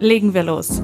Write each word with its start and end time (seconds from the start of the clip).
Legen 0.00 0.32
wir 0.32 0.44
los. 0.44 0.80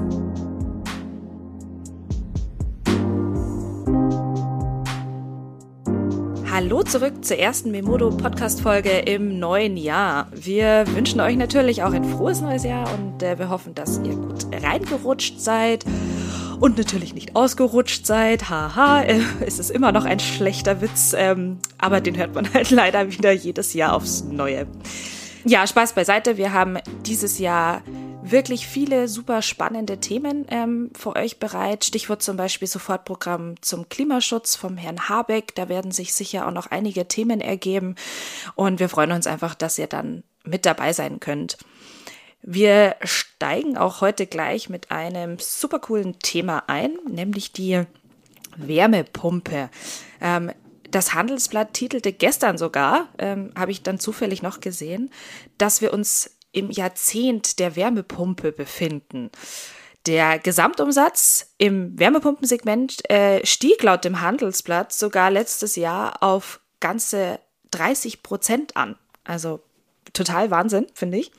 Hallo 6.51 6.83
zurück 6.83 7.25
zur 7.25 7.39
ersten 7.39 7.71
Memodo 7.71 8.11
Podcast 8.11 8.61
Folge 8.61 8.91
im 8.91 9.39
neuen 9.39 9.77
Jahr. 9.77 10.27
Wir 10.35 10.85
wünschen 10.89 11.21
euch 11.21 11.37
natürlich 11.37 11.85
auch 11.85 11.93
ein 11.93 12.05
frohes 12.05 12.41
neues 12.41 12.65
Jahr 12.65 12.93
und 12.93 13.23
äh, 13.23 13.39
wir 13.39 13.51
hoffen, 13.51 13.77
dass 13.77 14.01
ihr 14.03 14.17
gut 14.17 14.47
reingerutscht 14.53 15.39
seid 15.39 15.85
und 16.59 16.77
natürlich 16.77 17.15
nicht 17.15 17.37
ausgerutscht 17.37 18.07
seid. 18.07 18.51
Haha, 18.51 19.03
äh, 19.03 19.21
es 19.47 19.61
ist 19.61 19.71
immer 19.71 19.93
noch 19.93 20.07
ein 20.07 20.19
schlechter 20.19 20.81
Witz, 20.81 21.15
ähm, 21.17 21.59
aber 21.79 22.01
den 22.01 22.17
hört 22.17 22.35
man 22.35 22.53
halt 22.53 22.71
leider 22.73 23.13
wieder 23.13 23.31
jedes 23.31 23.75
Jahr 23.75 23.93
aufs 23.93 24.25
Neue. 24.25 24.67
Ja, 25.45 25.67
Spaß 25.67 25.93
beiseite. 25.93 26.37
Wir 26.37 26.53
haben 26.53 26.79
dieses 27.05 27.39
Jahr 27.39 27.83
wirklich 28.25 28.67
viele 28.67 29.07
super 29.09 29.43
spannende 29.43 29.99
Themen 29.99 30.47
ähm, 30.49 30.91
für 30.97 31.15
euch 31.15 31.39
bereit. 31.39 31.85
Stichwort 31.85 32.23
zum 32.23 32.37
Beispiel 32.37 32.67
Sofortprogramm 32.67 33.61
zum 33.61 33.89
Klimaschutz 33.89 34.57
vom 34.57 34.77
Herrn 34.77 35.09
Habeck. 35.09 35.55
Da 35.55 35.69
werden 35.69 35.93
sich 35.93 36.15
sicher 36.15 36.47
auch 36.47 36.53
noch 36.53 36.71
einige 36.71 37.07
Themen 37.07 37.41
ergeben. 37.41 37.97
Und 38.55 38.81
wir 38.81 38.89
freuen 38.89 39.13
uns 39.13 39.27
einfach, 39.27 39.55
dass 39.55 39.79
ihr 39.79 39.87
dann 39.87 40.25
mit 40.45 40.67
dabei 40.67 40.93
sein 40.93 41.21
könnt. 41.21 41.59
Wir 42.43 42.97
steigen 43.03 43.77
auch 43.77 44.01
heute 44.01 44.27
gleich 44.27 44.69
mit 44.69 44.91
einem 44.91 45.39
super 45.39 45.79
coolen 45.79 46.19
Thema 46.19 46.65
ein, 46.67 46.99
nämlich 47.09 47.53
die 47.53 47.85
Wärmepumpe. 48.57 49.71
Ähm, 50.21 50.51
das 50.91 51.15
Handelsblatt 51.15 51.73
titelte 51.73 52.13
gestern 52.13 52.57
sogar, 52.57 53.09
ähm, 53.19 53.53
habe 53.57 53.73
ich 53.73 53.83
dann 53.83 53.99
zufällig 53.99 54.43
noch 54.43 54.61
gesehen, 54.61 55.11
dass 55.59 55.81
wir 55.81 55.93
uns 55.93 56.37
im 56.55 56.71
Jahrzehnt 56.71 57.59
der 57.59 57.77
Wärmepumpe 57.77 58.53
befinden. 58.53 59.31
Der 60.07 60.39
Gesamtumsatz 60.39 61.55
im 61.57 61.99
Wärmepumpensegment 61.99 63.11
äh, 63.11 63.45
stieg 63.45 63.83
laut 63.83 64.05
dem 64.05 64.21
Handelsblatt 64.21 64.93
sogar 64.93 65.31
letztes 65.31 65.77
Jahr 65.77 66.23
auf 66.23 66.61
ganze 66.81 67.41
30 67.71 68.23
Prozent 68.23 68.77
an. 68.77 68.97
Also 69.25 69.61
total 70.13 70.51
Wahnsinn, 70.51 70.87
finde 70.93 71.19
ich. 71.19 71.33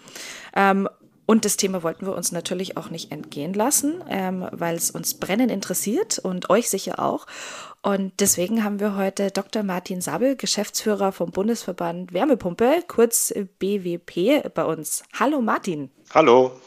Ähm, 0.56 0.90
und 1.28 1.46
das 1.46 1.58
Thema 1.58 1.82
wollten 1.82 2.06
wir 2.06 2.16
uns 2.16 2.32
natürlich 2.32 2.78
auch 2.78 2.90
nicht 2.90 3.12
entgehen 3.12 3.54
lassen, 3.54 4.04
ähm, 4.10 4.48
weil 4.52 4.76
es 4.76 4.92
uns 4.92 5.16
brennend 5.16 5.52
interessiert 5.52 6.20
und 6.20 6.50
euch 6.50 6.70
sicher 6.70 7.00
auch. 7.00 7.26
Und 7.86 8.14
deswegen 8.20 8.64
haben 8.64 8.80
wir 8.80 8.96
heute 8.96 9.30
Dr. 9.30 9.62
Martin 9.62 10.02
Sabel, 10.02 10.36
Geschäftsführer 10.36 11.12
vom 11.12 11.30
Bundesverband 11.30 12.14
Wärmepumpe, 12.14 12.84
kurz 12.88 13.32
BWP, 13.60 14.52
bei 14.56 14.66
uns. 14.66 15.04
Hallo 15.20 15.40
Martin. 15.40 15.92
Hallo. 16.12 16.60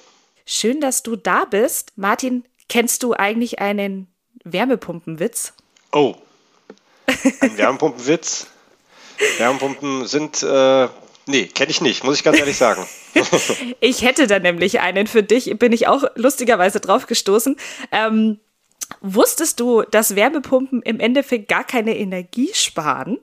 Schön, 0.47 0.81
dass 0.81 1.03
du 1.03 1.17
da 1.17 1.45
bist. 1.45 1.91
Martin, 1.97 2.45
kennst 2.69 3.03
du 3.03 3.15
eigentlich 3.15 3.59
einen 3.59 4.07
Wärmepumpenwitz? 4.45 5.55
Oh, 5.91 6.15
ein 7.41 7.59
Wärmepumpenwitz? 7.59 8.47
Wärmepumpen 9.39 10.07
sind 10.07 10.45
äh, 10.45 10.87
Nee, 11.29 11.47
kenne 11.47 11.71
ich 11.71 11.83
nicht, 11.83 12.05
muss 12.05 12.17
ich 12.17 12.25
ganz 12.25 12.39
ehrlich 12.39 12.57
sagen. 12.57 12.87
ich 13.81 14.03
hätte 14.03 14.29
da 14.29 14.39
nämlich 14.39 14.81
einen 14.81 15.07
für 15.07 15.23
dich, 15.23 15.59
bin 15.59 15.73
ich 15.73 15.87
auch 15.89 16.05
lustigerweise 16.15 16.81
drauf 16.81 17.07
gestoßen. 17.07 17.57
Ähm, 17.93 18.39
wusstest 19.01 19.61
du, 19.61 19.83
dass 19.83 20.17
Wärmepumpen 20.17 20.83
im 20.83 21.01
Endeffekt 21.01 21.49
gar 21.49 21.65
keine 21.65 21.97
Energie 21.97 22.51
sparen? 22.55 23.19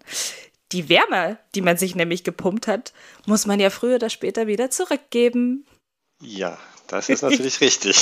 Die 0.72 0.90
Wärme, 0.90 1.38
die 1.54 1.62
man 1.62 1.78
sich 1.78 1.96
nämlich 1.96 2.24
gepumpt 2.24 2.68
hat, 2.68 2.94
muss 3.26 3.46
man 3.46 3.60
ja 3.60 3.70
früher 3.70 3.96
oder 3.96 4.10
später 4.10 4.48
wieder 4.48 4.72
zurückgeben. 4.72 5.66
Ja, 6.22 6.58
das 6.88 7.10
ist 7.10 7.24
natürlich 7.24 7.62
richtig. 7.62 7.98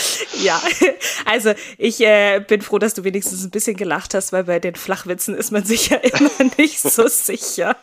ja, 0.42 0.60
also 1.24 1.52
ich 1.76 2.00
äh, 2.00 2.40
bin 2.46 2.62
froh, 2.62 2.78
dass 2.78 2.94
du 2.94 3.04
wenigstens 3.04 3.44
ein 3.44 3.50
bisschen 3.50 3.76
gelacht 3.76 4.14
hast, 4.14 4.32
weil 4.32 4.44
bei 4.44 4.60
den 4.60 4.74
Flachwitzen 4.74 5.34
ist 5.34 5.50
man 5.50 5.64
sich 5.64 5.88
ja 5.88 5.96
immer 5.96 6.50
nicht 6.56 6.80
so 6.80 7.08
sicher. 7.08 7.76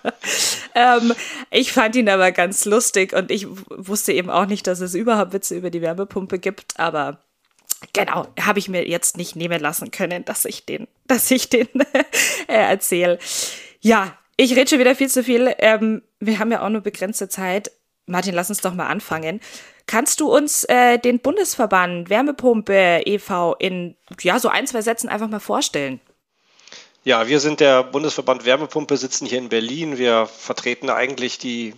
Ähm, 0.74 1.14
ich 1.52 1.72
fand 1.72 1.96
ihn 1.96 2.10
aber 2.10 2.32
ganz 2.32 2.66
lustig 2.66 3.14
und 3.14 3.32
ich 3.32 3.48
wusste 3.70 4.14
eben 4.14 4.30
auch 4.30 4.46
nicht, 4.46 4.68
dass 4.68 4.80
es 4.80 4.96
überhaupt 4.96 5.34
Witze 5.34 5.56
über 5.56 5.70
die 5.70 5.82
Wärmepumpe 5.82 6.40
gibt, 6.40 6.80
aber 6.80 7.20
Genau, 7.94 8.28
habe 8.40 8.60
ich 8.60 8.70
mir 8.70 8.88
jetzt 8.88 9.18
nicht 9.18 9.36
nehmen 9.36 9.60
lassen 9.60 9.92
können, 9.92 10.26
dass 10.26 10.46
ich 10.46 10.66
den, 10.66 10.88
dass 11.08 11.30
ich 11.32 11.50
den 11.50 11.68
äh, 12.48 12.54
erzähle. 12.54 13.20
Ja, 13.82 14.18
ich 14.38 14.56
rede 14.56 14.70
schon 14.70 14.80
wieder 14.80 14.96
viel 14.96 15.10
zu 15.10 15.24
viel. 15.24 15.54
Ähm, 15.60 16.02
wir 16.20 16.40
haben 16.40 16.52
ja 16.52 16.66
auch 16.66 16.70
nur 16.70 16.82
begrenzte 16.82 17.30
Zeit. 17.30 17.72
Martin, 18.06 18.36
lass 18.36 18.50
uns 18.50 18.62
doch 18.62 18.74
mal 18.74 18.88
anfangen. 18.88 19.40
Kannst 19.88 20.20
du 20.20 20.36
uns 20.36 20.64
äh, 20.66 20.98
den 20.98 21.20
Bundesverband 21.20 22.10
Wärmepumpe 22.10 23.02
e.V. 23.06 23.56
in 23.56 23.96
ja, 24.22 24.40
so 24.40 24.50
ein, 24.50 24.68
zwei 24.68 24.82
Sätzen 24.82 25.10
einfach 25.10 25.28
mal 25.28 25.40
vorstellen? 25.40 26.00
Ja, 27.04 27.28
wir 27.28 27.40
sind 27.40 27.60
der 27.60 27.84
Bundesverband 27.84 28.46
Wärmepumpe, 28.46 28.98
sitzen 28.98 29.28
hier 29.28 29.38
in 29.38 29.50
Berlin. 29.50 30.00
Wir 30.00 30.26
vertreten 30.26 30.90
eigentlich 30.90 31.38
die 31.38 31.76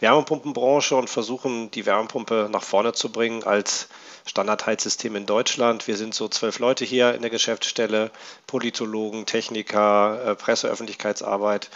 Wärmepumpenbranche 0.00 0.96
und 0.96 1.10
versuchen, 1.10 1.70
die 1.70 1.86
Wärmepumpe 1.86 2.48
nach 2.50 2.62
vorne 2.62 2.92
zu 2.92 3.10
bringen 3.10 3.44
als 3.44 3.88
Standardheizsystem 4.26 5.16
in 5.16 5.26
Deutschland. 5.26 5.86
Wir 5.86 5.96
sind 5.96 6.14
so 6.14 6.28
zwölf 6.28 6.58
Leute 6.58 6.84
hier 6.84 7.14
in 7.14 7.22
der 7.22 7.30
Geschäftsstelle, 7.30 8.10
Politologen, 8.46 9.26
Techniker, 9.26 10.24
äh, 10.24 10.34
Presseöffentlichkeitsarbeit 10.34 11.70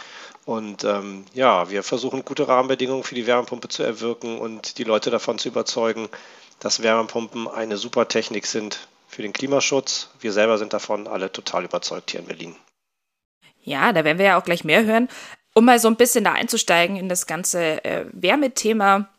und 0.45 0.83
ähm, 0.83 1.25
ja, 1.33 1.69
wir 1.71 1.81
versuchen 1.81 2.23
gute 2.23 2.47
Rahmenbedingungen 2.47 3.03
für 3.03 3.15
die 3.15 3.25
Wärmepumpe 3.25 3.67
zu 3.67 3.81
erwirken 3.81 4.39
und 4.39 4.77
die 4.77 4.83
Leute 4.83 5.09
davon 5.09 5.39
zu 5.39 5.47
überzeugen, 5.47 6.07
dass 6.59 6.83
Wärmepumpen 6.83 7.47
eine 7.47 7.77
super 7.77 8.07
Technik 8.07 8.45
sind 8.45 8.87
für 9.07 9.23
den 9.23 9.33
Klimaschutz. 9.33 10.09
Wir 10.19 10.31
selber 10.31 10.57
sind 10.57 10.73
davon 10.73 11.07
alle 11.07 11.31
total 11.31 11.65
überzeugt 11.65 12.11
hier 12.11 12.19
in 12.19 12.27
Berlin. 12.27 12.55
Ja, 13.61 13.91
da 13.91 14.03
werden 14.03 14.19
wir 14.19 14.25
ja 14.25 14.39
auch 14.39 14.43
gleich 14.43 14.63
mehr 14.63 14.85
hören. 14.85 15.09
Um 15.55 15.65
mal 15.65 15.79
so 15.79 15.87
ein 15.87 15.95
bisschen 15.95 16.25
da 16.25 16.33
einzusteigen 16.33 16.97
in 16.97 17.09
das 17.09 17.25
ganze 17.25 17.83
äh, 17.83 18.05
Wärmethema, 18.11 19.09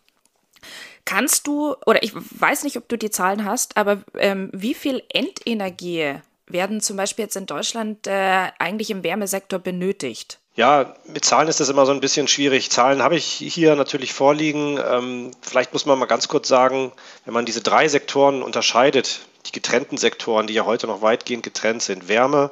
kannst 1.06 1.46
du, 1.46 1.74
oder 1.86 2.02
ich 2.02 2.12
weiß 2.14 2.64
nicht, 2.64 2.76
ob 2.76 2.88
du 2.88 2.98
die 2.98 3.10
Zahlen 3.10 3.46
hast, 3.46 3.76
aber 3.78 4.02
ähm, 4.18 4.50
wie 4.52 4.74
viel 4.74 5.02
Endenergie 5.08 6.16
werden 6.46 6.80
zum 6.80 6.96
Beispiel 6.96 7.24
jetzt 7.24 7.36
in 7.36 7.46
Deutschland 7.46 8.06
äh, 8.06 8.50
eigentlich 8.58 8.90
im 8.90 9.02
Wärmesektor 9.02 9.58
benötigt? 9.58 10.38
Ja, 10.56 10.94
mit 11.06 11.24
Zahlen 11.24 11.48
ist 11.48 11.60
das 11.60 11.68
immer 11.68 11.84
so 11.84 11.92
ein 11.92 12.00
bisschen 12.00 12.28
schwierig. 12.28 12.70
Zahlen 12.70 13.02
habe 13.02 13.16
ich 13.16 13.26
hier 13.26 13.76
natürlich 13.76 14.14
vorliegen. 14.14 14.78
Ähm, 14.78 15.30
vielleicht 15.42 15.72
muss 15.72 15.84
man 15.84 15.98
mal 15.98 16.06
ganz 16.06 16.28
kurz 16.28 16.48
sagen, 16.48 16.92
wenn 17.24 17.34
man 17.34 17.44
diese 17.44 17.60
drei 17.60 17.88
Sektoren 17.88 18.42
unterscheidet, 18.42 19.20
die 19.46 19.52
getrennten 19.52 19.98
Sektoren, 19.98 20.46
die 20.46 20.54
ja 20.54 20.64
heute 20.64 20.86
noch 20.86 21.02
weitgehend 21.02 21.42
getrennt 21.42 21.82
sind, 21.82 22.08
Wärme, 22.08 22.50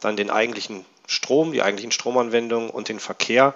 dann 0.00 0.16
den 0.16 0.30
eigentlichen 0.30 0.86
Strom, 1.12 1.52
die 1.52 1.62
eigentlichen 1.62 1.92
Stromanwendungen 1.92 2.70
und 2.70 2.88
den 2.88 2.98
Verkehr, 2.98 3.54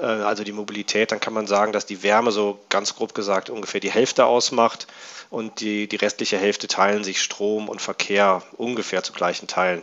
äh, 0.00 0.04
also 0.04 0.44
die 0.44 0.52
Mobilität, 0.52 1.12
dann 1.12 1.20
kann 1.20 1.32
man 1.32 1.46
sagen, 1.46 1.72
dass 1.72 1.86
die 1.86 2.02
Wärme 2.02 2.32
so 2.32 2.58
ganz 2.68 2.94
grob 2.94 3.14
gesagt 3.14 3.50
ungefähr 3.50 3.80
die 3.80 3.90
Hälfte 3.90 4.26
ausmacht 4.26 4.86
und 5.30 5.60
die, 5.60 5.88
die 5.88 5.96
restliche 5.96 6.38
Hälfte 6.38 6.68
teilen 6.68 7.04
sich 7.04 7.22
Strom 7.22 7.68
und 7.68 7.80
Verkehr 7.80 8.42
ungefähr 8.56 9.02
zu 9.02 9.12
gleichen 9.12 9.48
Teilen. 9.48 9.82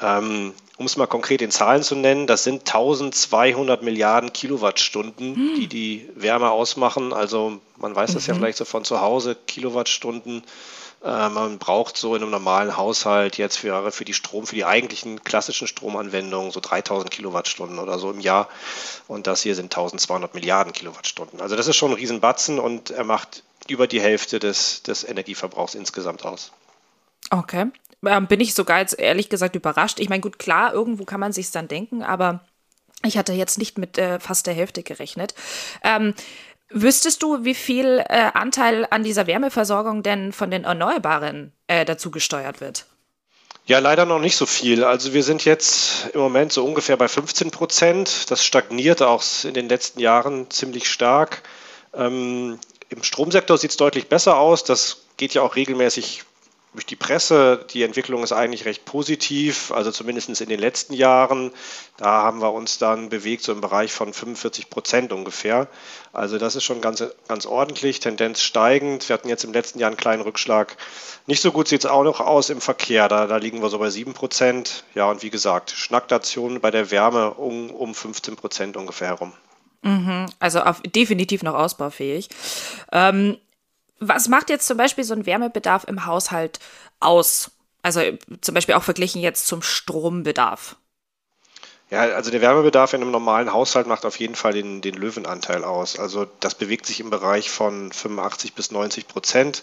Ähm, 0.00 0.52
um 0.76 0.86
es 0.86 0.96
mal 0.96 1.06
konkret 1.06 1.40
in 1.40 1.52
Zahlen 1.52 1.84
zu 1.84 1.94
nennen, 1.94 2.26
das 2.26 2.42
sind 2.42 2.62
1200 2.62 3.82
Milliarden 3.82 4.32
Kilowattstunden, 4.32 5.36
hm. 5.36 5.54
die 5.56 5.68
die 5.68 6.08
Wärme 6.16 6.50
ausmachen. 6.50 7.12
Also 7.12 7.60
man 7.76 7.94
weiß 7.94 8.14
das 8.14 8.26
mhm. 8.26 8.28
ja 8.28 8.38
vielleicht 8.38 8.58
so 8.58 8.64
von 8.64 8.84
zu 8.84 9.00
Hause, 9.00 9.36
Kilowattstunden. 9.46 10.42
Äh, 11.04 11.28
man 11.28 11.58
braucht 11.58 11.96
so 11.96 12.16
in 12.16 12.22
einem 12.22 12.30
normalen 12.30 12.76
Haushalt 12.76 13.36
jetzt 13.36 13.58
für, 13.58 13.92
für 13.92 14.04
die 14.04 14.14
Strom, 14.14 14.46
für 14.46 14.54
die 14.54 14.64
eigentlichen 14.64 15.22
klassischen 15.22 15.68
Stromanwendungen 15.68 16.50
so 16.50 16.60
3000 16.60 17.10
Kilowattstunden 17.10 17.78
oder 17.78 17.98
so 17.98 18.10
im 18.10 18.20
Jahr. 18.20 18.48
Und 19.06 19.26
das 19.26 19.42
hier 19.42 19.54
sind 19.54 19.66
1200 19.66 20.34
Milliarden 20.34 20.72
Kilowattstunden. 20.72 21.40
Also 21.40 21.56
das 21.56 21.68
ist 21.68 21.76
schon 21.76 21.90
ein 21.90 21.96
Riesenbatzen 21.96 22.58
und 22.58 22.90
er 22.90 23.04
macht 23.04 23.42
über 23.68 23.86
die 23.86 24.00
Hälfte 24.00 24.38
des, 24.38 24.82
des 24.82 25.04
Energieverbrauchs 25.04 25.74
insgesamt 25.74 26.24
aus. 26.24 26.52
Okay 27.30 27.66
ähm, 28.06 28.26
bin 28.26 28.40
ich 28.40 28.54
sogar 28.54 28.80
jetzt 28.80 28.98
ehrlich 28.98 29.28
gesagt 29.28 29.56
überrascht. 29.56 30.00
Ich 30.00 30.08
meine, 30.08 30.20
gut, 30.20 30.38
klar, 30.38 30.72
irgendwo 30.72 31.04
kann 31.04 31.20
man 31.20 31.32
sich 31.32 31.50
dann 31.50 31.68
denken, 31.68 32.02
aber 32.02 32.44
ich 33.04 33.18
hatte 33.18 33.32
jetzt 33.32 33.58
nicht 33.58 33.78
mit 33.78 33.98
äh, 33.98 34.18
fast 34.20 34.46
der 34.46 34.54
Hälfte 34.54 34.82
gerechnet. 34.82 35.34
Ähm, 35.82 36.14
Wüsstest 36.76 37.22
du, 37.22 37.44
wie 37.44 37.54
viel 37.54 38.04
äh, 38.08 38.30
Anteil 38.34 38.84
an 38.90 39.04
dieser 39.04 39.28
Wärmeversorgung 39.28 40.02
denn 40.02 40.32
von 40.32 40.50
den 40.50 40.64
Erneuerbaren 40.64 41.52
äh, 41.68 41.84
dazu 41.84 42.10
gesteuert 42.10 42.60
wird? 42.60 42.86
Ja, 43.66 43.78
leider 43.78 44.06
noch 44.06 44.18
nicht 44.18 44.36
so 44.36 44.44
viel. 44.44 44.82
Also 44.82 45.14
wir 45.14 45.22
sind 45.22 45.44
jetzt 45.44 46.10
im 46.12 46.20
Moment 46.20 46.52
so 46.52 46.64
ungefähr 46.64 46.96
bei 46.96 47.06
15 47.06 47.52
Prozent. 47.52 48.28
Das 48.32 48.44
stagniert 48.44 49.02
auch 49.02 49.22
in 49.44 49.54
den 49.54 49.68
letzten 49.68 50.00
Jahren 50.00 50.50
ziemlich 50.50 50.90
stark. 50.90 51.42
Ähm, 51.94 52.58
Im 52.88 53.02
Stromsektor 53.04 53.56
sieht 53.56 53.70
es 53.70 53.76
deutlich 53.76 54.08
besser 54.08 54.36
aus. 54.36 54.64
Das 54.64 55.04
geht 55.16 55.32
ja 55.32 55.42
auch 55.42 55.54
regelmäßig 55.54 56.24
durch 56.74 56.86
die 56.86 56.96
Presse. 56.96 57.64
Die 57.70 57.82
Entwicklung 57.82 58.22
ist 58.22 58.32
eigentlich 58.32 58.64
recht 58.64 58.84
positiv, 58.84 59.70
also 59.72 59.90
zumindest 59.90 60.40
in 60.40 60.48
den 60.48 60.60
letzten 60.60 60.92
Jahren. 60.92 61.52
Da 61.96 62.22
haben 62.22 62.42
wir 62.42 62.52
uns 62.52 62.78
dann 62.78 63.08
bewegt, 63.08 63.44
so 63.44 63.52
im 63.52 63.60
Bereich 63.60 63.92
von 63.92 64.12
45 64.12 64.68
Prozent 64.68 65.12
ungefähr. 65.12 65.68
Also 66.12 66.36
das 66.38 66.56
ist 66.56 66.64
schon 66.64 66.80
ganz, 66.80 67.02
ganz 67.28 67.46
ordentlich, 67.46 68.00
Tendenz 68.00 68.42
steigend. 68.42 69.08
Wir 69.08 69.14
hatten 69.14 69.28
jetzt 69.28 69.44
im 69.44 69.52
letzten 69.52 69.78
Jahr 69.78 69.88
einen 69.88 69.96
kleinen 69.96 70.22
Rückschlag. 70.22 70.76
Nicht 71.26 71.40
so 71.40 71.52
gut 71.52 71.68
sieht 71.68 71.84
es 71.84 71.90
auch 71.90 72.02
noch 72.02 72.20
aus 72.20 72.50
im 72.50 72.60
Verkehr. 72.60 73.08
Da, 73.08 73.26
da 73.26 73.36
liegen 73.36 73.62
wir 73.62 73.70
so 73.70 73.78
bei 73.78 73.90
7 73.90 74.12
Prozent. 74.12 74.84
Ja, 74.94 75.08
und 75.08 75.22
wie 75.22 75.30
gesagt, 75.30 75.70
Schnackdationen 75.70 76.60
bei 76.60 76.72
der 76.72 76.90
Wärme 76.90 77.34
um, 77.34 77.70
um 77.70 77.94
15 77.94 78.36
Prozent 78.36 78.76
ungefähr 78.76 79.08
herum. 79.08 79.32
Mhm, 79.84 80.26
also 80.40 80.60
auf, 80.60 80.80
definitiv 80.80 81.42
noch 81.42 81.54
ausbaufähig. 81.54 82.30
Ähm, 82.90 83.36
was 84.08 84.28
macht 84.28 84.50
jetzt 84.50 84.66
zum 84.66 84.76
Beispiel 84.76 85.04
so 85.04 85.14
ein 85.14 85.26
Wärmebedarf 85.26 85.84
im 85.84 86.06
Haushalt 86.06 86.58
aus? 87.00 87.50
Also 87.82 88.00
zum 88.40 88.54
Beispiel 88.54 88.74
auch 88.74 88.82
verglichen 88.82 89.20
jetzt 89.20 89.46
zum 89.46 89.62
Strombedarf. 89.62 90.76
Ja, 91.90 92.00
also 92.00 92.30
der 92.30 92.40
Wärmebedarf 92.40 92.94
in 92.94 93.02
einem 93.02 93.10
normalen 93.10 93.52
Haushalt 93.52 93.86
macht 93.86 94.06
auf 94.06 94.18
jeden 94.18 94.34
Fall 94.34 94.54
den, 94.54 94.80
den 94.80 94.94
Löwenanteil 94.94 95.64
aus. 95.64 95.98
Also 95.98 96.26
das 96.40 96.54
bewegt 96.54 96.86
sich 96.86 97.00
im 97.00 97.10
Bereich 97.10 97.50
von 97.50 97.92
85 97.92 98.54
bis 98.54 98.70
90 98.70 99.06
Prozent. 99.06 99.62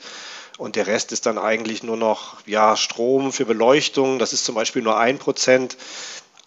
Und 0.57 0.75
der 0.75 0.85
Rest 0.85 1.11
ist 1.11 1.25
dann 1.25 1.39
eigentlich 1.39 1.81
nur 1.81 1.97
noch 1.97 2.37
ja, 2.45 2.77
Strom 2.77 3.31
für 3.31 3.45
Beleuchtung. 3.45 4.19
Das 4.19 4.33
ist 4.33 4.45
zum 4.45 4.53
Beispiel 4.53 4.83
nur 4.83 4.97
ein 4.97 5.17
Prozent 5.17 5.75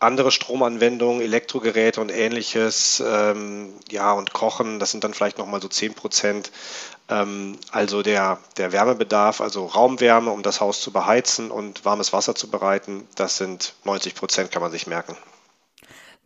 andere 0.04 0.30
Stromanwendungen, 0.30 1.20
Elektrogeräte 1.20 2.00
und 2.00 2.10
ähnliches, 2.10 3.02
ähm, 3.06 3.72
ja, 3.90 4.12
und 4.12 4.32
Kochen, 4.32 4.78
das 4.78 4.90
sind 4.90 5.04
dann 5.04 5.14
vielleicht 5.14 5.38
nochmal 5.38 5.60
so 5.60 5.68
10 5.68 5.94
Prozent. 5.94 6.50
Ähm, 7.08 7.58
also 7.70 8.02
der, 8.02 8.38
der 8.56 8.72
Wärmebedarf, 8.72 9.40
also 9.40 9.66
Raumwärme, 9.66 10.30
um 10.30 10.42
das 10.42 10.60
Haus 10.60 10.80
zu 10.80 10.92
beheizen 10.92 11.50
und 11.50 11.84
warmes 11.84 12.12
Wasser 12.12 12.34
zu 12.34 12.50
bereiten, 12.50 13.06
das 13.16 13.36
sind 13.36 13.74
90 13.84 14.14
Prozent, 14.14 14.52
kann 14.52 14.62
man 14.62 14.72
sich 14.72 14.86
merken. 14.86 15.16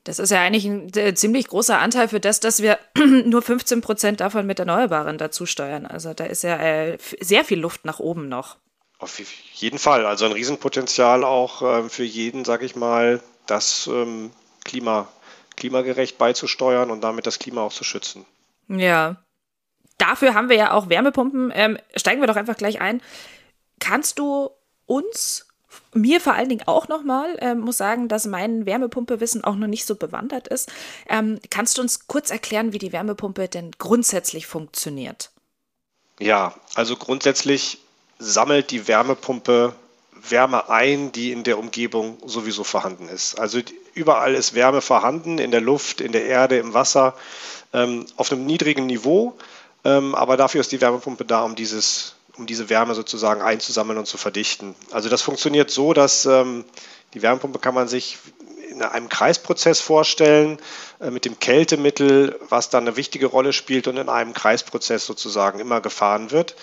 Das 0.05 0.19
ist 0.19 0.31
ja 0.31 0.41
eigentlich 0.41 0.65
ein 0.65 0.91
äh, 0.97 1.15
ziemlich 1.15 1.49
großer 1.49 1.79
Anteil 1.79 2.09
für 2.09 2.21
das, 2.21 2.41
dass 2.41 2.63
wir 2.63 2.79
nur 2.97 3.43
15 3.43 3.81
Prozent 3.81 4.21
davon 4.21 4.47
mit 4.47 4.59
Erneuerbaren 4.59 5.19
dazu 5.19 5.45
steuern. 5.45 5.85
Also 5.87 6.15
da 6.15 6.25
ist 6.25 6.45
ja 6.45 6.57
äh, 6.57 6.99
sehr 7.21 7.45
viel 7.45 7.59
Luft 7.59 7.85
nach 7.85 7.99
oben 7.99 8.29
noch. 8.29 8.57
Auf 8.99 9.21
jeden 9.53 9.79
Fall. 9.79 10.07
Also 10.07 10.25
ein 10.25 10.33
Riesenpotenzial 10.33 11.25
auch 11.25 11.63
äh, 11.63 11.89
für 11.89 12.05
jeden, 12.05 12.45
sage 12.45 12.65
ich 12.65 12.75
mal, 12.75 13.21
das 13.51 13.89
ähm, 13.89 14.31
Klima, 14.65 15.09
klimagerecht 15.57 16.19
beizusteuern 16.19 16.91
und 16.91 17.03
damit 17.03 17.27
das 17.27 17.39
Klima 17.39 17.63
auch 17.63 17.73
zu 17.73 17.85
schützen. 17.85 18.25
Ja. 18.69 19.17
Dafür 19.97 20.35
haben 20.35 20.49
wir 20.49 20.57
ja 20.57 20.73
auch 20.73 20.89
Wärmepumpen. 20.89 21.51
Ähm, 21.55 21.79
steigen 21.97 22.21
wir 22.21 22.29
doch 22.29 22.37
einfach 22.37 22.57
gleich 22.57 22.81
ein. 22.81 23.03
Kannst 23.81 24.19
du 24.19 24.51
uns, 24.87 25.47
mir 25.93 26.21
vor 26.21 26.35
allen 26.35 26.49
Dingen 26.49 26.67
auch 26.67 26.89
nochmal, 26.89 27.37
äh, 27.41 27.55
muss 27.55 27.79
sagen, 27.79 28.09
dass 28.09 28.27
mein 28.27 28.65
Wärmepumpewissen 28.67 29.43
auch 29.43 29.57
noch 29.57 29.67
nicht 29.67 29.87
so 29.87 29.97
bewandert 29.97 30.49
ist. 30.49 30.71
Ähm, 31.09 31.41
kannst 31.51 31.79
du 31.79 31.83
uns 31.83 32.07
kurz 32.07 32.31
erklären, 32.31 32.73
wie 32.73 32.79
die 32.79 32.93
Wärmepumpe 32.93 33.49
denn 33.49 33.73
grundsätzlich 33.79 34.47
funktioniert? 34.47 35.31
Ja, 36.21 36.55
also 36.75 36.97
grundsätzlich 36.97 37.79
sammelt 38.19 38.71
die 38.71 38.89
Wärmepumpe 38.89 39.75
Wärme 40.29 40.69
ein, 40.69 41.13
die 41.13 41.33
in 41.33 41.45
der 41.45 41.59
Umgebung 41.59 42.19
sowieso 42.27 42.65
vorhanden 42.65 43.09
ist. 43.09 43.39
Also 43.39 43.61
überall 43.95 44.35
ist 44.35 44.55
Wärme 44.55 44.81
vorhanden, 44.81 45.39
in 45.39 45.51
der 45.51 45.61
Luft, 45.61 46.01
in 46.01 46.13
der 46.13 46.27
Erde, 46.27 46.59
im 46.59 46.75
Wasser, 46.75 47.15
ähm, 47.73 48.07
auf 48.17 48.33
einem 48.33 48.47
niedrigen 48.47 48.87
Niveau. 48.87 49.37
Ähm, 49.85 50.15
aber 50.15 50.37
dafür 50.37 50.61
ist 50.61 50.73
die 50.73 50.81
Wärmepumpe 50.81 51.25
da, 51.25 51.43
um, 51.43 51.55
dieses, 51.55 52.15
um 52.37 52.47
diese 52.47 52.69
Wärme 52.69 52.95
sozusagen 52.95 53.43
einzusammeln 53.43 53.99
und 53.99 54.07
zu 54.07 54.19
verdichten. 54.19 54.75
Also 54.91 55.09
das 55.09 55.23
funktioniert 55.23 55.71
so, 55.71 55.93
dass 55.93 56.27
ähm, 56.27 56.65
die 57.15 57.23
Wärmepumpe 57.23 57.59
kann 57.59 57.75
man 57.75 57.89
sich 57.89 58.19
in 58.71 58.83
einem 58.83 59.09
Kreisprozess 59.09 59.81
vorstellen 59.81 60.59
äh, 61.01 61.11
mit 61.11 61.25
dem 61.25 61.39
Kältemittel, 61.39 62.39
was 62.49 62.71
dann 62.71 62.87
eine 62.87 62.97
wichtige 62.97 63.27
Rolle 63.27 63.53
spielt 63.53 63.89
und 63.89 63.97
in 63.97 64.09
einem 64.09 64.35
Kreisprozess 64.35 65.07
sozusagen 65.07 65.59
immer 65.59 65.81
gefahren 65.81 66.31
wird. 66.31 66.55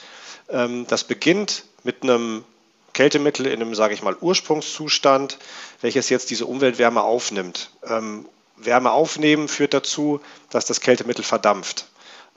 Ähm, 0.50 0.86
das 0.88 1.04
beginnt 1.04 1.64
mit 1.84 2.04
einem 2.04 2.44
Kältemittel 2.96 3.46
in 3.46 3.62
einem, 3.62 3.76
sage 3.76 3.94
ich 3.94 4.02
mal, 4.02 4.16
Ursprungszustand, 4.20 5.38
welches 5.82 6.10
jetzt 6.10 6.32
diese 6.32 6.46
Umweltwärme 6.46 7.04
aufnimmt. 7.04 7.70
Ähm, 7.86 8.26
Wärme 8.56 8.92
aufnehmen 8.92 9.50
führt 9.50 9.74
dazu, 9.74 10.22
dass 10.50 10.66
das 10.66 10.80
Kältemittel 10.80 11.24
verdampft. 11.24 11.88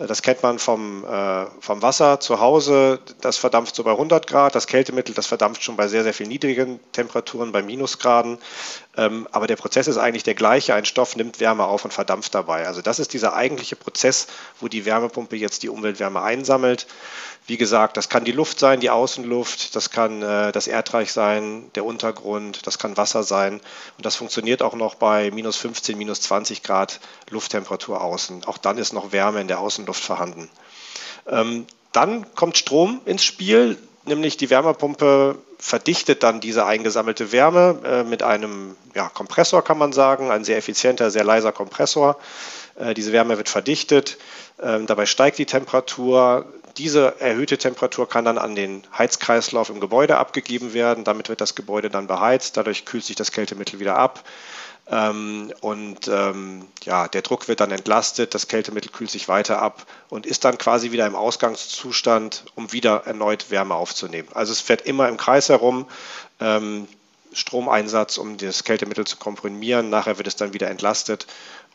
Das 0.00 0.22
kennt 0.22 0.44
man 0.44 0.60
vom, 0.60 1.04
äh, 1.04 1.46
vom 1.58 1.82
Wasser 1.82 2.20
zu 2.20 2.38
Hause. 2.38 3.00
Das 3.20 3.36
verdampft 3.36 3.74
so 3.74 3.82
bei 3.82 3.90
100 3.90 4.28
Grad. 4.28 4.54
Das 4.54 4.68
Kältemittel, 4.68 5.12
das 5.12 5.26
verdampft 5.26 5.64
schon 5.64 5.74
bei 5.74 5.88
sehr, 5.88 6.04
sehr 6.04 6.14
viel 6.14 6.28
niedrigen 6.28 6.78
Temperaturen, 6.92 7.50
bei 7.50 7.62
Minusgraden. 7.64 8.38
Ähm, 8.96 9.26
aber 9.32 9.48
der 9.48 9.56
Prozess 9.56 9.88
ist 9.88 9.98
eigentlich 9.98 10.22
der 10.22 10.36
gleiche. 10.36 10.72
Ein 10.74 10.84
Stoff 10.84 11.16
nimmt 11.16 11.40
Wärme 11.40 11.64
auf 11.64 11.84
und 11.84 11.92
verdampft 11.92 12.32
dabei. 12.32 12.68
Also 12.68 12.80
das 12.80 13.00
ist 13.00 13.12
dieser 13.12 13.34
eigentliche 13.34 13.74
Prozess, 13.74 14.28
wo 14.60 14.68
die 14.68 14.84
Wärmepumpe 14.84 15.34
jetzt 15.34 15.64
die 15.64 15.68
Umweltwärme 15.68 16.22
einsammelt. 16.22 16.86
Wie 17.48 17.56
gesagt, 17.56 17.96
das 17.96 18.08
kann 18.08 18.24
die 18.24 18.32
Luft 18.32 18.58
sein, 18.58 18.78
die 18.78 18.90
Außenluft, 18.90 19.74
das 19.74 19.90
kann 19.90 20.22
äh, 20.22 20.52
das 20.52 20.66
Erdreich 20.66 21.12
sein, 21.12 21.70
der 21.74 21.84
Untergrund, 21.84 22.66
das 22.66 22.78
kann 22.78 22.98
Wasser 22.98 23.22
sein. 23.22 23.54
Und 23.96 24.04
das 24.04 24.16
funktioniert 24.16 24.62
auch 24.62 24.74
noch 24.74 24.96
bei 24.96 25.30
minus 25.30 25.56
15, 25.56 25.96
minus 25.96 26.20
20 26.20 26.62
Grad 26.62 27.00
Lufttemperatur 27.30 28.02
außen. 28.02 28.44
Auch 28.44 28.58
dann 28.58 28.76
ist 28.76 28.92
noch 28.92 29.12
Wärme 29.12 29.40
in 29.40 29.48
der 29.48 29.60
Außenluft 29.60 29.87
vorhanden. 29.96 30.48
Ähm, 31.26 31.66
dann 31.92 32.34
kommt 32.34 32.58
Strom 32.58 33.00
ins 33.04 33.24
Spiel, 33.24 33.78
nämlich 34.04 34.36
die 34.36 34.50
Wärmepumpe 34.50 35.38
verdichtet 35.58 36.22
dann 36.22 36.40
diese 36.40 36.66
eingesammelte 36.66 37.32
Wärme 37.32 37.80
äh, 37.84 38.04
mit 38.04 38.22
einem 38.22 38.76
ja, 38.94 39.08
Kompressor, 39.08 39.62
kann 39.62 39.78
man 39.78 39.92
sagen, 39.92 40.30
ein 40.30 40.44
sehr 40.44 40.56
effizienter, 40.56 41.10
sehr 41.10 41.24
leiser 41.24 41.52
Kompressor. 41.52 42.16
Äh, 42.76 42.94
diese 42.94 43.12
Wärme 43.12 43.36
wird 43.36 43.48
verdichtet, 43.48 44.18
ähm, 44.62 44.86
dabei 44.86 45.06
steigt 45.06 45.38
die 45.38 45.46
Temperatur, 45.46 46.46
diese 46.78 47.20
erhöhte 47.20 47.58
Temperatur 47.58 48.08
kann 48.08 48.24
dann 48.24 48.38
an 48.38 48.54
den 48.54 48.84
Heizkreislauf 48.96 49.68
im 49.68 49.80
Gebäude 49.80 50.16
abgegeben 50.16 50.74
werden. 50.74 51.02
Damit 51.02 51.28
wird 51.28 51.40
das 51.40 51.56
Gebäude 51.56 51.90
dann 51.90 52.06
beheizt. 52.06 52.56
Dadurch 52.56 52.84
kühlt 52.84 53.04
sich 53.04 53.16
das 53.16 53.32
Kältemittel 53.32 53.80
wieder 53.80 53.98
ab. 53.98 54.22
Ähm, 54.90 55.52
und 55.60 56.08
ähm, 56.08 56.66
ja, 56.84 57.08
der 57.08 57.22
Druck 57.22 57.48
wird 57.48 57.60
dann 57.60 57.70
entlastet, 57.70 58.34
das 58.34 58.48
Kältemittel 58.48 58.90
kühlt 58.90 59.10
sich 59.10 59.28
weiter 59.28 59.60
ab 59.60 59.86
und 60.08 60.24
ist 60.24 60.44
dann 60.44 60.56
quasi 60.56 60.92
wieder 60.92 61.06
im 61.06 61.14
Ausgangszustand, 61.14 62.46
um 62.54 62.72
wieder 62.72 63.02
erneut 63.06 63.50
Wärme 63.50 63.74
aufzunehmen. 63.74 64.28
Also 64.32 64.52
es 64.52 64.60
fährt 64.60 64.82
immer 64.82 65.08
im 65.08 65.18
Kreis 65.18 65.50
herum. 65.50 65.86
Ähm, 66.40 66.88
Stromeinsatz, 67.32 68.16
um 68.16 68.38
das 68.38 68.64
Kältemittel 68.64 69.06
zu 69.06 69.18
komprimieren. 69.18 69.90
Nachher 69.90 70.16
wird 70.16 70.26
es 70.26 70.36
dann 70.36 70.54
wieder 70.54 70.70
entlastet 70.70 71.26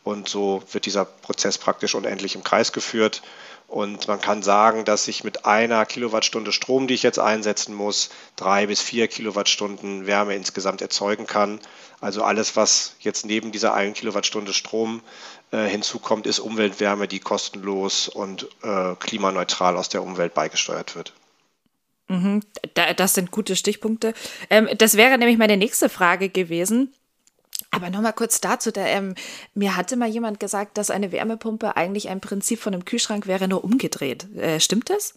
und 0.02 0.28
so 0.28 0.62
wird 0.72 0.86
dieser 0.86 1.04
Prozess 1.04 1.58
praktisch 1.58 1.94
unendlich 1.94 2.34
im 2.34 2.44
Kreis 2.44 2.72
geführt. 2.72 3.22
Und 3.74 4.06
man 4.06 4.20
kann 4.20 4.44
sagen, 4.44 4.84
dass 4.84 5.08
ich 5.08 5.24
mit 5.24 5.46
einer 5.46 5.84
Kilowattstunde 5.84 6.52
Strom, 6.52 6.86
die 6.86 6.94
ich 6.94 7.02
jetzt 7.02 7.18
einsetzen 7.18 7.74
muss, 7.74 8.10
drei 8.36 8.68
bis 8.68 8.80
vier 8.80 9.08
Kilowattstunden 9.08 10.06
Wärme 10.06 10.36
insgesamt 10.36 10.80
erzeugen 10.80 11.26
kann. 11.26 11.58
Also 12.00 12.22
alles, 12.22 12.54
was 12.54 12.94
jetzt 13.00 13.26
neben 13.26 13.50
dieser 13.50 13.74
einen 13.74 13.92
Kilowattstunde 13.92 14.52
Strom 14.52 15.02
äh, 15.50 15.66
hinzukommt, 15.66 16.28
ist 16.28 16.38
Umweltwärme, 16.38 17.08
die 17.08 17.18
kostenlos 17.18 18.08
und 18.08 18.46
äh, 18.62 18.94
klimaneutral 19.00 19.76
aus 19.76 19.88
der 19.88 20.04
Umwelt 20.04 20.34
beigesteuert 20.34 20.94
wird. 20.94 21.12
Mhm, 22.06 22.42
das 22.74 23.14
sind 23.14 23.32
gute 23.32 23.56
Stichpunkte. 23.56 24.14
Ähm, 24.50 24.68
das 24.78 24.96
wäre 24.96 25.18
nämlich 25.18 25.36
meine 25.36 25.56
nächste 25.56 25.88
Frage 25.88 26.28
gewesen. 26.28 26.94
Aber 27.74 27.90
nochmal 27.90 28.12
kurz 28.12 28.40
dazu, 28.40 28.70
der, 28.70 28.86
ähm, 28.86 29.14
mir 29.54 29.76
hatte 29.76 29.96
mal 29.96 30.08
jemand 30.08 30.38
gesagt, 30.38 30.78
dass 30.78 30.90
eine 30.90 31.12
Wärmepumpe 31.12 31.76
eigentlich 31.76 32.08
ein 32.08 32.20
Prinzip 32.20 32.60
von 32.60 32.72
einem 32.72 32.84
Kühlschrank 32.84 33.26
wäre, 33.26 33.48
nur 33.48 33.64
umgedreht. 33.64 34.26
Äh, 34.36 34.60
stimmt 34.60 34.90
das? 34.90 35.14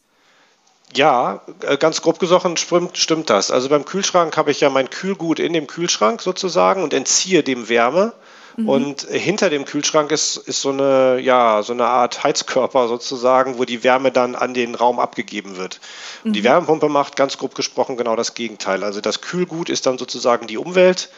Ja, 0.96 1.42
äh, 1.62 1.78
ganz 1.78 2.02
grob 2.02 2.20
gesagt 2.20 2.60
stimmt, 2.60 2.98
stimmt 2.98 3.30
das. 3.30 3.52
Also 3.52 3.70
beim 3.70 3.86
Kühlschrank 3.86 4.38
habe 4.38 4.52
ich 4.52 4.62
ja 4.62 4.70
mein 4.70 4.90
Kühlgut 4.90 5.40
in 5.40 5.54
dem 5.54 5.68
Kühlschrank 5.68 6.22
sozusagen 6.22 6.82
und 6.82 6.94
entziehe 6.94 7.44
dem 7.44 7.70
Wärme. 7.70 8.14
Mhm. 8.56 8.70
Und 8.70 9.02
hinter 9.02 9.52
dem 9.52 9.66
Kühlschrank 9.66 10.12
ist, 10.12 10.38
ist 10.38 10.62
so, 10.62 10.70
eine, 10.70 11.20
ja, 11.20 11.62
so 11.62 11.74
eine 11.74 11.86
Art 11.86 12.24
Heizkörper 12.24 12.88
sozusagen, 12.88 13.60
wo 13.60 13.66
die 13.66 13.84
Wärme 13.84 14.12
dann 14.12 14.36
an 14.36 14.56
den 14.56 14.74
Raum 14.74 15.00
abgegeben 15.00 15.58
wird. 15.58 15.80
Und 16.24 16.32
mhm. 16.32 16.34
die 16.34 16.44
Wärmepumpe 16.44 16.90
macht 16.90 17.16
ganz 17.16 17.38
grob 17.38 17.54
gesprochen 17.54 17.98
genau 17.98 18.16
das 18.16 18.34
Gegenteil. 18.34 18.84
Also 18.84 19.00
das 19.00 19.22
Kühlgut 19.22 19.70
ist 19.70 19.86
dann 19.86 20.00
sozusagen 20.00 20.48
die 20.48 20.58
Umwelt 20.58 21.10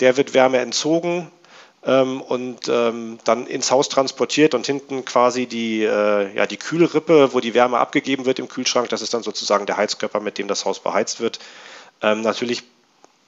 der 0.00 0.16
wird 0.16 0.34
Wärme 0.34 0.58
entzogen 0.58 1.30
ähm, 1.84 2.20
und 2.20 2.68
ähm, 2.68 3.18
dann 3.24 3.46
ins 3.46 3.70
Haus 3.70 3.88
transportiert 3.88 4.54
und 4.54 4.66
hinten 4.66 5.04
quasi 5.04 5.46
die, 5.46 5.82
äh, 5.84 6.34
ja, 6.34 6.46
die 6.46 6.56
Kühlrippe, 6.56 7.32
wo 7.32 7.40
die 7.40 7.54
Wärme 7.54 7.78
abgegeben 7.78 8.26
wird 8.26 8.38
im 8.38 8.48
Kühlschrank, 8.48 8.88
das 8.88 9.02
ist 9.02 9.14
dann 9.14 9.22
sozusagen 9.22 9.66
der 9.66 9.76
Heizkörper, 9.76 10.20
mit 10.20 10.38
dem 10.38 10.48
das 10.48 10.64
Haus 10.64 10.80
beheizt 10.80 11.20
wird. 11.20 11.38
Ähm, 12.02 12.20
natürlich 12.22 12.64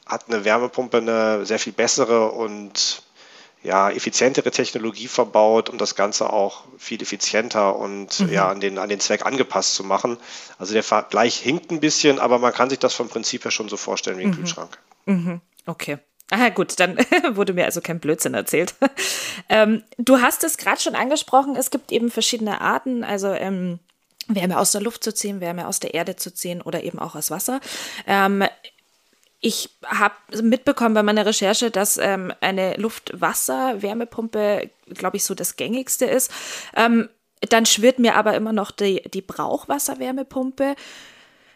hat 0.07 0.25
eine 0.29 0.45
Wärmepumpe 0.45 0.99
eine 0.99 1.47
sehr 1.47 1.59
viel 1.59 1.73
bessere 1.73 2.33
und 2.33 3.03
ja, 3.63 3.91
effizientere 3.91 4.51
Technologie 4.51 5.07
verbaut, 5.07 5.69
um 5.69 5.77
das 5.77 5.95
Ganze 5.95 6.33
auch 6.33 6.65
viel 6.79 7.03
effizienter 7.03 7.77
und 7.77 8.21
mhm. 8.21 8.33
ja, 8.33 8.49
an 8.49 8.61
den, 8.61 8.79
an 8.79 8.89
den 8.89 9.01
Zweck 9.01 9.27
angepasst 9.27 9.75
zu 9.75 9.85
machen. 9.85 10.17
Also 10.59 10.73
der 10.73 10.83
Vergleich 10.83 11.37
hinkt 11.37 11.71
ein 11.71 11.81
bisschen, 11.81 12.19
aber 12.19 12.39
man 12.39 12.55
kann 12.55 12.71
sich 12.71 12.79
das 12.79 12.95
vom 12.95 13.09
Prinzip 13.09 13.45
her 13.45 13.51
schon 13.51 13.69
so 13.69 13.77
vorstellen 13.77 14.19
wie 14.19 14.25
ein 14.25 14.31
mhm. 14.31 14.37
Kühlschrank. 14.37 14.79
Mhm. 15.05 15.41
Okay. 15.67 15.99
Ah, 16.31 16.49
gut, 16.51 16.79
dann 16.79 16.97
wurde 17.33 17.53
mir 17.53 17.65
also 17.65 17.81
kein 17.81 18.01
Blödsinn 18.01 18.35
erzählt. 18.35 18.75
ähm, 19.49 19.83
du 19.99 20.21
hast 20.21 20.45
es 20.45 20.57
gerade 20.57 20.81
schon 20.81 20.95
angesprochen, 20.95 21.57
es 21.57 21.71
gibt 21.71 21.91
eben 21.93 22.11
verschiedene 22.11 22.61
Arten, 22.61 23.03
also 23.03 23.29
ähm, 23.29 23.81
Wärme 24.29 24.59
aus 24.59 24.73
der 24.73 24.81
Luft 24.81 25.03
zu 25.03 25.13
ziehen, 25.13 25.41
Wärme 25.41 25.67
aus 25.67 25.81
der 25.81 25.95
Erde 25.95 26.17
zu 26.17 26.33
ziehen 26.33 26.63
oder 26.63 26.85
eben 26.85 27.01
auch 27.01 27.17
aus 27.17 27.31
Wasser. 27.31 27.61
Ähm, 28.07 28.45
ich 29.41 29.71
habe 29.85 30.15
mitbekommen 30.43 30.95
bei 30.95 31.03
meiner 31.03 31.27
Recherche, 31.27 31.71
dass 31.71 31.97
ähm, 31.97 32.33
eine 32.41 32.75
Luft-Wasser-Wärmepumpe, 32.75 34.71
glaube 34.91 35.17
ich, 35.17 35.25
so 35.25 35.35
das 35.35 35.57
gängigste 35.57 36.05
ist. 36.05 36.31
Ähm, 36.77 37.09
dann 37.49 37.65
schwirrt 37.65 37.99
mir 37.99 38.17
aber 38.17 38.35
immer 38.35 38.53
noch 38.53 38.71
die, 38.71 39.03
die 39.09 39.23
Brauchwasser-Wärmepumpe 39.23 40.77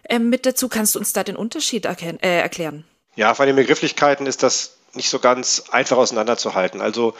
ähm, 0.09 0.31
mit 0.31 0.47
dazu. 0.47 0.69
Kannst 0.69 0.95
du 0.95 0.99
uns 0.99 1.13
da 1.13 1.23
den 1.25 1.37
Unterschied 1.37 1.85
äh, 1.85 2.17
erklären? 2.41 2.85
Ja, 3.17 3.35
von 3.35 3.47
den 3.47 3.57
Begrifflichkeiten 3.57 4.27
ist 4.27 4.43
das 4.43 4.77
nicht 4.95 5.09
so 5.09 5.19
ganz 5.19 5.65
einfach 5.71 5.97
auseinanderzuhalten. 5.97 6.81
Also 6.81 7.15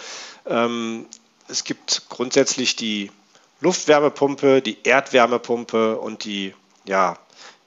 ähm, 0.47 1.07
es 1.49 1.65
gibt 1.65 2.03
grundsätzlich 2.09 2.77
die 2.77 3.11
Luftwärmepumpe, 3.61 4.63
die 4.63 4.79
Erdwärmepumpe 4.85 5.99
und 5.99 6.25
die 6.25 6.55
ja, 6.85 7.19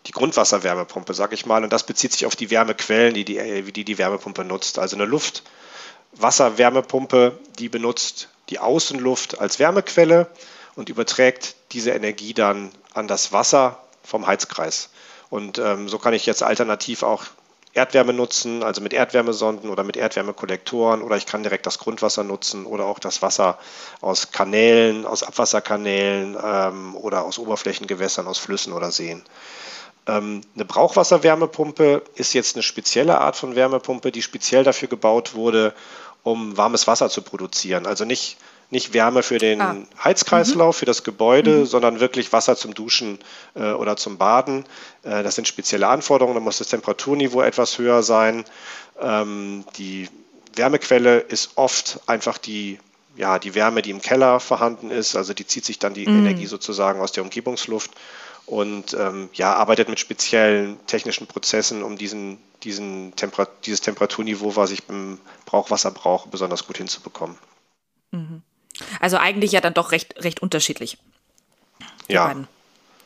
die 0.05 0.11
Grundwasserwärmepumpe, 0.11 1.13
sag 1.13 1.33
ich 1.33 1.45
mal. 1.45 1.63
Und 1.63 1.73
das 1.73 1.85
bezieht 1.85 2.13
sich 2.13 2.25
auf 2.25 2.35
die 2.35 2.49
Wärmequellen, 2.49 3.13
die 3.13 3.25
die, 3.25 3.71
die, 3.71 3.83
die 3.83 3.97
Wärmepumpe 3.97 4.45
nutzt. 4.45 4.79
Also 4.79 4.95
eine 4.95 5.03
Luftwasserwärmepumpe, 5.05 7.37
die 7.59 7.69
benutzt 7.69 8.29
die 8.49 8.59
Außenluft 8.59 9.39
als 9.39 9.59
Wärmequelle 9.59 10.27
und 10.75 10.89
überträgt 10.89 11.55
diese 11.73 11.91
Energie 11.91 12.33
dann 12.33 12.71
an 12.93 13.07
das 13.07 13.31
Wasser 13.33 13.83
vom 14.03 14.27
Heizkreis. 14.27 14.89
Und 15.29 15.59
ähm, 15.59 15.89
so 15.89 15.99
kann 15.99 16.13
ich 16.13 16.25
jetzt 16.25 16.41
alternativ 16.41 17.03
auch 17.03 17.25
Erdwärme 17.77 18.11
nutzen, 18.11 18.63
also 18.63 18.81
mit 18.81 18.93
Erdwärmesonden 18.93 19.69
oder 19.69 19.83
mit 19.83 19.95
Erdwärmekollektoren 19.95 21.01
oder 21.01 21.15
ich 21.15 21.25
kann 21.25 21.43
direkt 21.43 21.65
das 21.65 21.77
Grundwasser 21.77 22.23
nutzen 22.23 22.65
oder 22.65 22.85
auch 22.85 22.99
das 22.99 23.21
Wasser 23.21 23.57
aus 24.01 24.31
Kanälen, 24.31 25.05
aus 25.05 25.23
Abwasserkanälen 25.23 26.35
ähm, 26.43 26.95
oder 26.95 27.23
aus 27.23 27.37
Oberflächengewässern, 27.39 28.27
aus 28.27 28.39
Flüssen 28.39 28.73
oder 28.73 28.91
Seen. 28.91 29.23
Ähm, 30.07 30.41
eine 30.55 30.65
Brauchwasserwärmepumpe 30.65 32.01
ist 32.15 32.33
jetzt 32.33 32.55
eine 32.55 32.63
spezielle 32.63 33.21
Art 33.21 33.35
von 33.35 33.55
Wärmepumpe, 33.55 34.11
die 34.11 34.21
speziell 34.21 34.63
dafür 34.63 34.87
gebaut 34.87 35.35
wurde, 35.35 35.73
um 36.23 36.57
warmes 36.57 36.87
Wasser 36.87 37.09
zu 37.09 37.21
produzieren. 37.21 37.85
Also 37.85 38.05
nicht, 38.05 38.37
nicht 38.69 38.93
Wärme 38.93 39.23
für 39.23 39.37
den 39.37 39.61
ah. 39.61 39.75
Heizkreislauf, 40.03 40.75
mhm. 40.75 40.79
für 40.79 40.85
das 40.85 41.03
Gebäude, 41.03 41.59
mhm. 41.59 41.65
sondern 41.65 41.99
wirklich 41.99 42.33
Wasser 42.33 42.55
zum 42.55 42.73
Duschen 42.73 43.19
äh, 43.55 43.71
oder 43.71 43.95
zum 43.95 44.17
Baden. 44.17 44.65
Äh, 45.03 45.23
das 45.23 45.35
sind 45.35 45.47
spezielle 45.47 45.87
Anforderungen. 45.87 46.35
Da 46.35 46.41
muss 46.41 46.57
das 46.57 46.67
Temperaturniveau 46.67 47.41
etwas 47.41 47.77
höher 47.77 48.03
sein. 48.03 48.43
Ähm, 48.99 49.63
die 49.77 50.09
Wärmequelle 50.55 51.19
ist 51.19 51.51
oft 51.55 52.01
einfach 52.07 52.37
die 52.37 52.79
ja, 53.15 53.39
die 53.39 53.55
Wärme, 53.55 53.81
die 53.81 53.89
im 53.89 54.01
Keller 54.01 54.39
vorhanden 54.39 54.91
ist, 54.91 55.15
also 55.15 55.33
die 55.33 55.47
zieht 55.47 55.65
sich 55.65 55.79
dann 55.79 55.95
die 55.95 56.05
mm. 56.05 56.19
Energie 56.19 56.45
sozusagen 56.45 57.01
aus 57.01 57.11
der 57.11 57.23
Umgebungsluft 57.23 57.89
und 58.45 58.93
ähm, 58.93 59.29
ja, 59.33 59.55
arbeitet 59.55 59.89
mit 59.89 59.99
speziellen 59.99 60.77
technischen 60.87 61.27
Prozessen, 61.27 61.83
um 61.83 61.97
diesen, 61.97 62.37
diesen 62.63 63.15
Temper 63.15 63.47
dieses 63.65 63.81
Temperaturniveau, 63.81 64.55
was 64.55 64.71
ich 64.71 64.83
im 64.87 65.19
Brauchwasser 65.45 65.91
brauche, 65.91 66.29
besonders 66.29 66.65
gut 66.67 66.77
hinzubekommen. 66.77 67.37
Mhm. 68.11 68.41
Also 68.99 69.17
eigentlich 69.17 69.51
ja 69.51 69.61
dann 69.61 69.73
doch 69.73 69.91
recht, 69.91 70.23
recht 70.23 70.41
unterschiedlich. 70.41 70.97
Ja. 72.07 72.35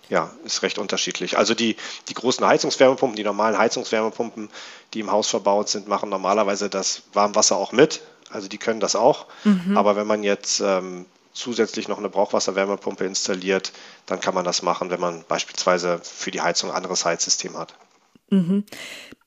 Ja, 0.10 0.30
ist 0.44 0.62
recht 0.62 0.78
unterschiedlich. 0.78 1.38
Also 1.38 1.54
die, 1.54 1.78
die 2.10 2.14
großen 2.14 2.46
Heizungswärmepumpen, 2.46 3.16
die 3.16 3.24
normalen 3.24 3.58
Heizungswärmepumpen, 3.58 4.50
die 4.94 5.00
im 5.00 5.10
Haus 5.10 5.30
verbaut 5.30 5.70
sind, 5.70 5.88
machen 5.88 6.10
normalerweise 6.10 6.70
das 6.70 7.04
Warmwasser 7.14 7.56
auch 7.56 7.72
mit. 7.72 8.02
Also 8.30 8.50
die 8.50 8.58
können 8.58 8.82
das 8.82 8.98
auch. 8.98 9.28
Mhm. 9.46 9.78
Aber 9.78 9.96
wenn 9.96 10.08
man 10.08 10.24
jetzt 10.24 10.60
ähm, 10.60 11.06
zusätzlich 11.32 11.88
noch 11.88 11.98
eine 11.98 12.10
Brauchwasserwärmepumpe 12.10 13.06
installiert, 13.06 13.72
dann 14.06 14.20
kann 14.20 14.36
man 14.36 14.44
das 14.44 14.62
machen, 14.62 14.90
wenn 14.90 15.00
man 15.00 15.24
beispielsweise 15.30 16.02
für 16.04 16.32
die 16.32 16.42
Heizung 16.42 16.72
ein 16.72 16.76
anderes 16.76 17.06
Heizsystem 17.06 17.58
hat. 17.58 17.74
Mhm. 18.30 18.66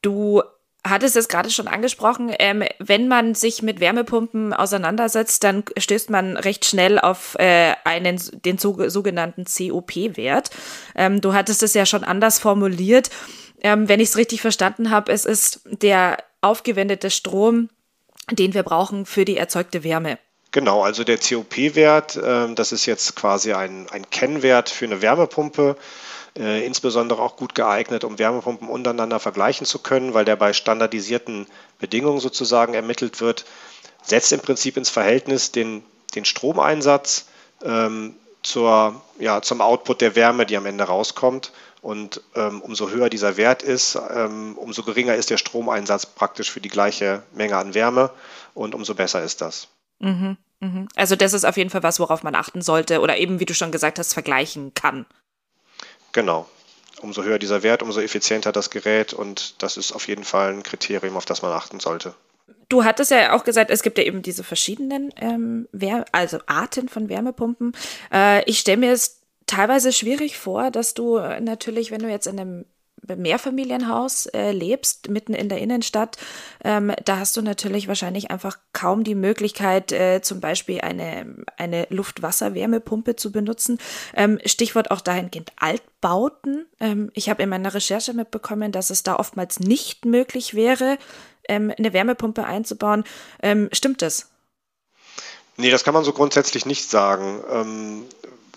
Du 0.03 0.43
hattest 0.85 1.17
es 1.17 1.29
gerade 1.29 1.51
schon 1.51 1.67
angesprochen, 1.67 2.33
ähm, 2.39 2.63
wenn 2.79 3.09
man 3.09 3.35
sich 3.35 3.63
mit 3.63 3.81
Wärmepumpen 3.81 4.53
auseinandersetzt, 4.53 5.43
dann 5.43 5.65
stößt 5.77 6.11
man 6.11 6.37
recht 6.37 6.65
schnell 6.65 6.99
auf 6.99 7.37
äh, 7.39 7.75
einen, 7.85 8.21
den 8.45 8.59
so, 8.59 8.89
sogenannten 8.89 9.45
COP-Wert. 9.45 10.51
Ähm, 10.95 11.21
du 11.21 11.33
hattest 11.33 11.63
es 11.63 11.75
ja 11.75 11.87
schon 11.87 12.05
anders 12.05 12.39
formuliert. 12.39 13.11
Ähm, 13.63 13.89
wenn 13.89 14.01
ich 14.01 14.11
es 14.11 14.17
richtig 14.19 14.43
verstanden 14.43 14.91
habe, 14.91 15.11
es 15.11 15.25
ist 15.25 15.61
der 15.65 16.19
aufgewendete 16.43 17.11
Strom, 17.11 17.71
den 18.31 18.53
wir 18.53 18.63
brauchen 18.63 19.07
für 19.07 19.25
die 19.25 19.39
erzeugte 19.39 19.85
Wärme. 19.85 20.19
Genau, 20.51 20.83
also 20.83 21.03
der 21.03 21.19
COP-Wert, 21.19 22.17
äh, 22.17 22.55
das 22.55 22.73
ist 22.73 22.87
jetzt 22.87 23.17
quasi 23.17 23.55
ein, 23.55 23.89
ein 23.91 24.09
Kennwert 24.11 24.69
für 24.69 24.85
eine 24.85 25.03
Wärmepumpe, 25.03 25.77
äh, 26.37 26.65
insbesondere 26.67 27.23
auch 27.23 27.37
gut 27.37 27.55
geeignet, 27.55 28.05
um 28.05 28.19
Wärmepumpen 28.19 28.69
untereinander 28.69 29.21
vergleichen 29.21 29.67
zu 29.67 29.79
können, 29.79 30.15
weil 30.15 30.25
der 30.25 30.37
bei 30.37 30.53
standardisierten 30.53 31.47
Bedingungen 31.79 32.21
sozusagen 32.21 32.75
ermittelt 32.75 33.21
wird, 33.21 33.45
setzt 34.03 34.33
im 34.33 34.41
Prinzip 34.41 34.77
ins 34.77 34.91
Verhältnis 34.91 35.53
den, 35.53 35.85
den 36.15 36.25
Stromeinsatz 36.25 37.27
ähm, 37.63 38.17
zur, 38.43 39.01
ja, 39.19 39.43
zum 39.43 39.61
Output 39.61 40.01
der 40.01 40.17
Wärme, 40.17 40.47
die 40.47 40.57
am 40.57 40.67
Ende 40.67 40.85
rauskommt. 40.85 41.53
Und 41.81 42.23
ähm, 42.35 42.63
umso 42.63 42.89
höher 42.89 43.11
dieser 43.11 43.37
Wert 43.37 43.63
ist, 43.63 43.99
ähm, 44.15 44.57
umso 44.57 44.83
geringer 44.83 45.17
ist 45.17 45.29
der 45.29 45.37
Stromeinsatz 45.37 46.07
praktisch 46.07 46.51
für 46.51 46.61
die 46.61 46.71
gleiche 46.71 47.23
Menge 47.35 47.59
an 47.59 47.75
Wärme 47.75 48.11
und 48.55 48.75
umso 48.75 48.95
besser 48.95 49.23
ist 49.23 49.43
das. 49.43 49.69
Mhm, 49.99 50.39
mhm. 50.61 50.89
Also 50.97 51.15
das 51.15 51.35
ist 51.35 51.45
auf 51.45 51.59
jeden 51.59 51.69
Fall 51.69 51.83
was, 51.83 52.01
worauf 52.01 52.23
man 52.23 52.35
achten 52.35 52.63
sollte 52.63 53.01
oder 53.01 53.19
eben, 53.19 53.39
wie 53.39 53.45
du 53.45 53.53
schon 53.53 53.71
gesagt 53.71 53.99
hast, 53.99 54.15
vergleichen 54.15 54.73
kann. 54.73 55.05
Genau. 56.15 56.49
Umso 57.03 57.23
höher 57.25 57.39
dieser 57.39 57.63
Wert, 57.63 57.83
umso 57.83 58.01
effizienter 58.01 58.53
das 58.53 58.71
Gerät 58.71 59.13
und 59.13 59.63
das 59.63 59.77
ist 59.77 59.93
auf 59.93 60.09
jeden 60.09 60.25
Fall 60.25 60.55
ein 60.55 60.63
Kriterium, 60.63 61.17
auf 61.17 61.27
das 61.27 61.43
man 61.43 61.53
achten 61.53 61.81
sollte. 61.81 62.15
Du 62.71 62.85
hattest 62.85 63.11
ja 63.11 63.35
auch 63.35 63.45
gesagt, 63.45 63.71
es 63.71 63.83
gibt 63.83 63.99
ja 63.99 64.05
eben 64.05 64.23
diese 64.23 64.45
verschiedenen 64.45 65.13
ähm, 65.17 65.69
also 66.13 66.39
Arten 66.47 66.89
von 66.89 67.11
Wärmepumpen. 67.11 67.73
Äh, 68.13 68.49
ich 68.49 68.61
stelle 68.61 68.79
mir 68.79 68.93
es 68.93 69.21
teilweise 69.47 69.93
schwierig 69.93 70.39
vor, 70.39 70.71
dass 70.71 70.95
du 70.95 71.19
natürlich, 71.19 71.91
wenn 71.91 72.01
du 72.01 72.09
jetzt 72.09 72.27
in 72.27 72.41
einem 72.41 72.65
Mehrfamilienhaus 73.17 74.27
äh, 74.27 74.53
lebst, 74.53 75.09
mitten 75.09 75.35
in 75.35 75.49
der 75.49 75.59
Innenstadt, 75.59 76.17
ähm, 76.63 76.93
da 77.05 77.19
hast 77.19 77.37
du 77.37 77.43
natürlich 77.43 77.89
wahrscheinlich 77.89 78.31
einfach 78.31 78.59
kaum 78.73 79.05
die 79.05 79.15
Möglichkeit, 79.15 79.93
äh, 79.93 80.21
zum 80.23 80.41
Beispiel 80.41 80.81
eine, 80.81 81.37
eine 81.57 81.87
Luft-Wasser-Wärmepumpe 81.91 83.17
zu 83.17 83.33
benutzen. 83.33 83.79
Ähm, 84.15 84.39
Stichwort 84.45 84.91
auch 84.91 85.01
dahingehend 85.01 85.53
Altbauten. 85.57 86.67
Ähm, 86.81 87.11
ich 87.15 87.29
habe 87.29 87.43
in 87.43 87.49
meiner 87.49 87.75
Recherche 87.75 88.15
mitbekommen, 88.15 88.73
dass 88.73 88.91
es 88.91 89.03
da 89.03 89.17
oftmals 89.17 89.61
nicht 89.61 90.05
möglich 90.05 90.55
wäre, 90.55 90.99
ähm, 91.49 91.73
eine 91.77 91.93
Wärmepumpe 91.93 92.45
einzubauen. 92.45 93.05
Ähm, 93.43 93.69
stimmt 93.73 94.03
das? 94.03 94.31
Nee, 95.57 95.71
das 95.71 95.85
kann 95.85 95.95
man 95.95 96.05
so 96.05 96.13
grundsätzlich 96.13 96.67
nicht 96.67 96.91
sagen. 96.91 98.05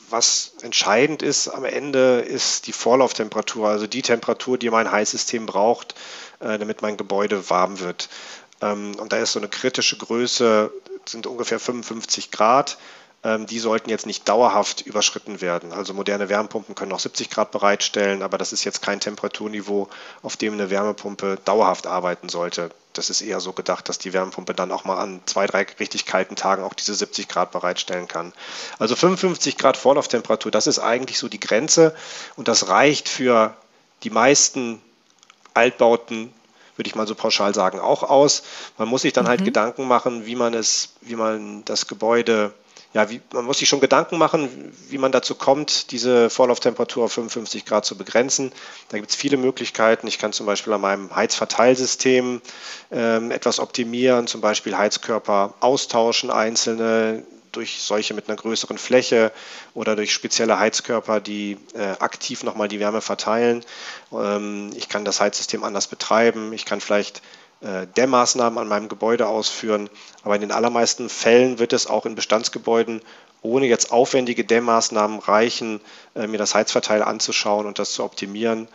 Was 0.09 0.53
entscheidend 0.61 1.21
ist 1.21 1.49
am 1.49 1.65
Ende, 1.65 2.19
ist 2.21 2.67
die 2.67 2.71
Vorlauftemperatur, 2.71 3.67
also 3.67 3.87
die 3.87 4.01
Temperatur, 4.01 4.57
die 4.57 4.69
mein 4.69 4.91
Heizsystem 4.91 5.45
braucht, 5.45 5.95
äh, 6.39 6.57
damit 6.57 6.81
mein 6.81 6.97
Gebäude 6.97 7.49
warm 7.49 7.79
wird. 7.79 8.09
Ähm, 8.61 8.95
und 8.99 9.11
da 9.11 9.17
ist 9.17 9.33
so 9.33 9.39
eine 9.39 9.49
kritische 9.49 9.97
Größe, 9.97 10.71
sind 11.05 11.27
ungefähr 11.27 11.59
55 11.59 12.31
Grad. 12.31 12.77
Ähm, 13.23 13.47
die 13.47 13.59
sollten 13.59 13.89
jetzt 13.89 14.05
nicht 14.05 14.29
dauerhaft 14.29 14.81
überschritten 14.81 15.41
werden. 15.41 15.73
Also 15.73 15.93
moderne 15.93 16.29
Wärmepumpen 16.29 16.75
können 16.75 16.91
auch 16.93 16.99
70 16.99 17.29
Grad 17.29 17.51
bereitstellen, 17.51 18.21
aber 18.21 18.37
das 18.37 18.53
ist 18.53 18.63
jetzt 18.63 18.81
kein 18.81 18.99
Temperaturniveau, 18.99 19.89
auf 20.21 20.37
dem 20.37 20.53
eine 20.53 20.69
Wärmepumpe 20.69 21.39
dauerhaft 21.43 21.87
arbeiten 21.87 22.29
sollte. 22.29 22.69
Das 22.93 23.09
ist 23.09 23.21
eher 23.21 23.39
so 23.39 23.53
gedacht, 23.53 23.89
dass 23.89 23.97
die 23.97 24.13
Wärmepumpe 24.13 24.53
dann 24.53 24.71
auch 24.71 24.85
mal 24.85 24.97
an 24.97 25.21
zwei, 25.25 25.47
drei 25.47 25.65
richtig 25.79 26.05
kalten 26.05 26.35
Tagen 26.35 26.63
auch 26.63 26.73
diese 26.73 26.93
70 26.93 27.27
Grad 27.27 27.51
bereitstellen 27.51 28.07
kann. 28.07 28.33
Also 28.77 28.95
55 28.95 29.57
Grad 29.57 29.77
Vorlauftemperatur, 29.77 30.51
das 30.51 30.67
ist 30.67 30.79
eigentlich 30.79 31.17
so 31.17 31.27
die 31.27 31.39
Grenze 31.39 31.95
und 32.35 32.47
das 32.47 32.69
reicht 32.69 33.09
für 33.09 33.55
die 34.03 34.11
meisten 34.11 34.81
Altbauten 35.55 36.31
würde 36.75 36.87
ich 36.87 36.95
mal 36.95 37.07
so 37.07 37.15
pauschal 37.15 37.53
sagen, 37.55 37.79
auch 37.79 38.03
aus. 38.03 38.43
Man 38.77 38.87
muss 38.87 39.01
sich 39.01 39.11
dann 39.11 39.27
halt 39.27 39.39
mhm. 39.39 39.45
halt 39.45 39.53
Gedanken 39.53 39.87
machen, 39.87 40.25
wie 40.27 40.35
man 40.35 40.53
es, 40.53 40.89
wie 41.01 41.15
man 41.15 41.65
das 41.65 41.87
Gebäude 41.87 42.53
ja, 42.93 43.09
wie, 43.09 43.21
man 43.33 43.45
muss 43.45 43.59
sich 43.59 43.69
schon 43.69 43.79
Gedanken 43.79 44.17
machen, 44.17 44.73
wie 44.89 44.97
man 44.97 45.11
dazu 45.11 45.35
kommt, 45.35 45.91
diese 45.91 46.29
Vorlauftemperatur 46.29 47.05
auf 47.05 47.13
55 47.13 47.65
Grad 47.65 47.85
zu 47.85 47.97
begrenzen. 47.97 48.51
Da 48.89 48.97
gibt 48.97 49.09
es 49.09 49.15
viele 49.15 49.37
Möglichkeiten. 49.37 50.07
Ich 50.07 50.19
kann 50.19 50.33
zum 50.33 50.45
Beispiel 50.45 50.73
an 50.73 50.81
meinem 50.81 51.15
Heizverteilsystem 51.15 52.41
ähm, 52.91 53.31
etwas 53.31 53.59
optimieren, 53.59 54.27
zum 54.27 54.41
Beispiel 54.41 54.77
Heizkörper 54.77 55.53
austauschen, 55.59 56.31
einzelne 56.31 57.23
durch 57.51 57.81
solche 57.81 58.13
mit 58.13 58.29
einer 58.29 58.37
größeren 58.37 58.77
Fläche 58.77 59.31
oder 59.73 59.95
durch 59.95 60.13
spezielle 60.13 60.59
Heizkörper, 60.59 61.19
die 61.19 61.57
äh, 61.73 61.95
aktiv 61.99 62.43
nochmal 62.43 62.67
die 62.67 62.79
Wärme 62.79 63.01
verteilen. 63.01 63.63
Ähm, 64.11 64.71
ich 64.75 64.89
kann 64.89 65.05
das 65.05 65.19
Heizsystem 65.19 65.63
anders 65.63 65.87
betreiben. 65.87 66.53
Ich 66.53 66.65
kann 66.65 66.81
vielleicht 66.81 67.21
Dämmmaßnahmen 67.61 68.59
an 68.59 68.67
meinem 68.67 68.87
Gebäude 68.87 69.27
ausführen. 69.27 69.89
Aber 70.23 70.35
in 70.35 70.41
den 70.41 70.51
allermeisten 70.51 71.09
Fällen 71.09 71.59
wird 71.59 71.73
es 71.73 71.87
auch 71.87 72.05
in 72.05 72.15
Bestandsgebäuden 72.15 73.01
ohne 73.41 73.65
jetzt 73.67 73.91
aufwendige 73.91 74.43
Dämmmaßnahmen 74.43 75.19
reichen, 75.19 75.81
äh, 76.15 76.27
mir 76.27 76.37
das 76.37 76.55
Heizverteil 76.55 77.03
anzuschauen 77.03 77.65
und 77.65 77.79
das 77.79 77.93
zu 77.93 78.03
optimieren, 78.03 78.67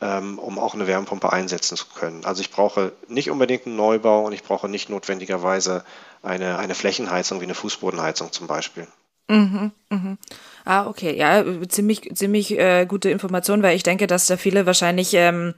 ähm, 0.00 0.38
um 0.38 0.58
auch 0.58 0.74
eine 0.74 0.86
Wärmepumpe 0.86 1.32
einsetzen 1.32 1.76
zu 1.76 1.86
können. 1.94 2.24
Also 2.24 2.40
ich 2.40 2.50
brauche 2.50 2.92
nicht 3.08 3.30
unbedingt 3.30 3.66
einen 3.66 3.76
Neubau 3.76 4.24
und 4.24 4.32
ich 4.32 4.42
brauche 4.42 4.68
nicht 4.68 4.88
notwendigerweise 4.88 5.84
eine, 6.22 6.58
eine 6.58 6.74
Flächenheizung 6.74 7.40
wie 7.40 7.44
eine 7.44 7.54
Fußbodenheizung 7.54 8.32
zum 8.32 8.46
Beispiel. 8.46 8.86
Mhm, 9.28 9.70
mhm. 9.90 10.18
Ah, 10.64 10.86
okay. 10.86 11.16
Ja, 11.16 11.44
ziemlich, 11.68 12.10
ziemlich 12.14 12.58
äh, 12.58 12.84
gute 12.86 13.10
Information, 13.10 13.62
weil 13.62 13.76
ich 13.76 13.84
denke, 13.84 14.06
dass 14.06 14.26
da 14.26 14.36
viele 14.36 14.66
wahrscheinlich 14.66 15.14
ähm, 15.14 15.54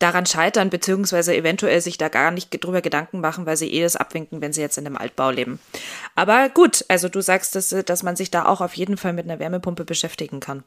daran 0.00 0.26
scheitern, 0.26 0.70
beziehungsweise 0.70 1.36
eventuell 1.36 1.80
sich 1.80 1.98
da 1.98 2.08
gar 2.08 2.32
nicht 2.32 2.50
drüber 2.64 2.80
Gedanken 2.80 3.20
machen, 3.20 3.46
weil 3.46 3.56
sie 3.56 3.72
eh 3.72 3.82
das 3.82 3.96
abwinken, 3.96 4.40
wenn 4.40 4.52
sie 4.52 4.62
jetzt 4.62 4.78
in 4.78 4.86
einem 4.86 4.96
Altbau 4.96 5.30
leben. 5.30 5.60
Aber 6.16 6.48
gut, 6.48 6.84
also 6.88 7.08
du 7.08 7.20
sagst, 7.20 7.54
dass, 7.54 7.68
dass 7.68 8.02
man 8.02 8.16
sich 8.16 8.30
da 8.30 8.46
auch 8.46 8.60
auf 8.60 8.74
jeden 8.74 8.96
Fall 8.96 9.12
mit 9.12 9.26
einer 9.26 9.38
Wärmepumpe 9.38 9.84
beschäftigen 9.84 10.40
kann. 10.40 10.64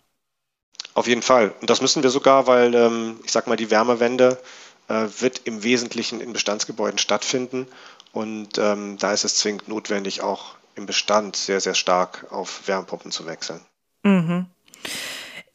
Auf 0.94 1.08
jeden 1.08 1.24
Fall. 1.24 1.54
Und 1.60 1.70
das 1.70 1.82
müssen 1.82 2.04
wir 2.04 2.12
sogar, 2.12 2.48
weil 2.48 2.74
ähm, 2.76 3.20
ich 3.26 3.32
sag 3.32 3.48
mal, 3.48 3.56
die 3.56 3.72
Wärmewende 3.72 4.40
äh, 4.88 5.08
wird 5.20 5.42
im 5.46 5.64
Wesentlichen 5.64 6.22
in 6.22 6.34
Bestandsgebäuden 6.34 7.00
stattfinden. 7.00 7.68
Und 8.12 8.60
ähm, 8.60 8.98
da 9.00 9.12
ist 9.12 9.26
es 9.26 9.36
zwingend 9.36 9.68
notwendig, 9.68 10.22
auch 10.22 10.56
im 10.76 10.86
Bestand 10.86 11.36
sehr, 11.36 11.60
sehr 11.60 11.74
stark 11.74 12.28
auf 12.32 12.68
Wärmepumpen 12.68 13.12
zu 13.12 13.26
wechseln. 13.26 13.62
Mhm. 14.04 14.46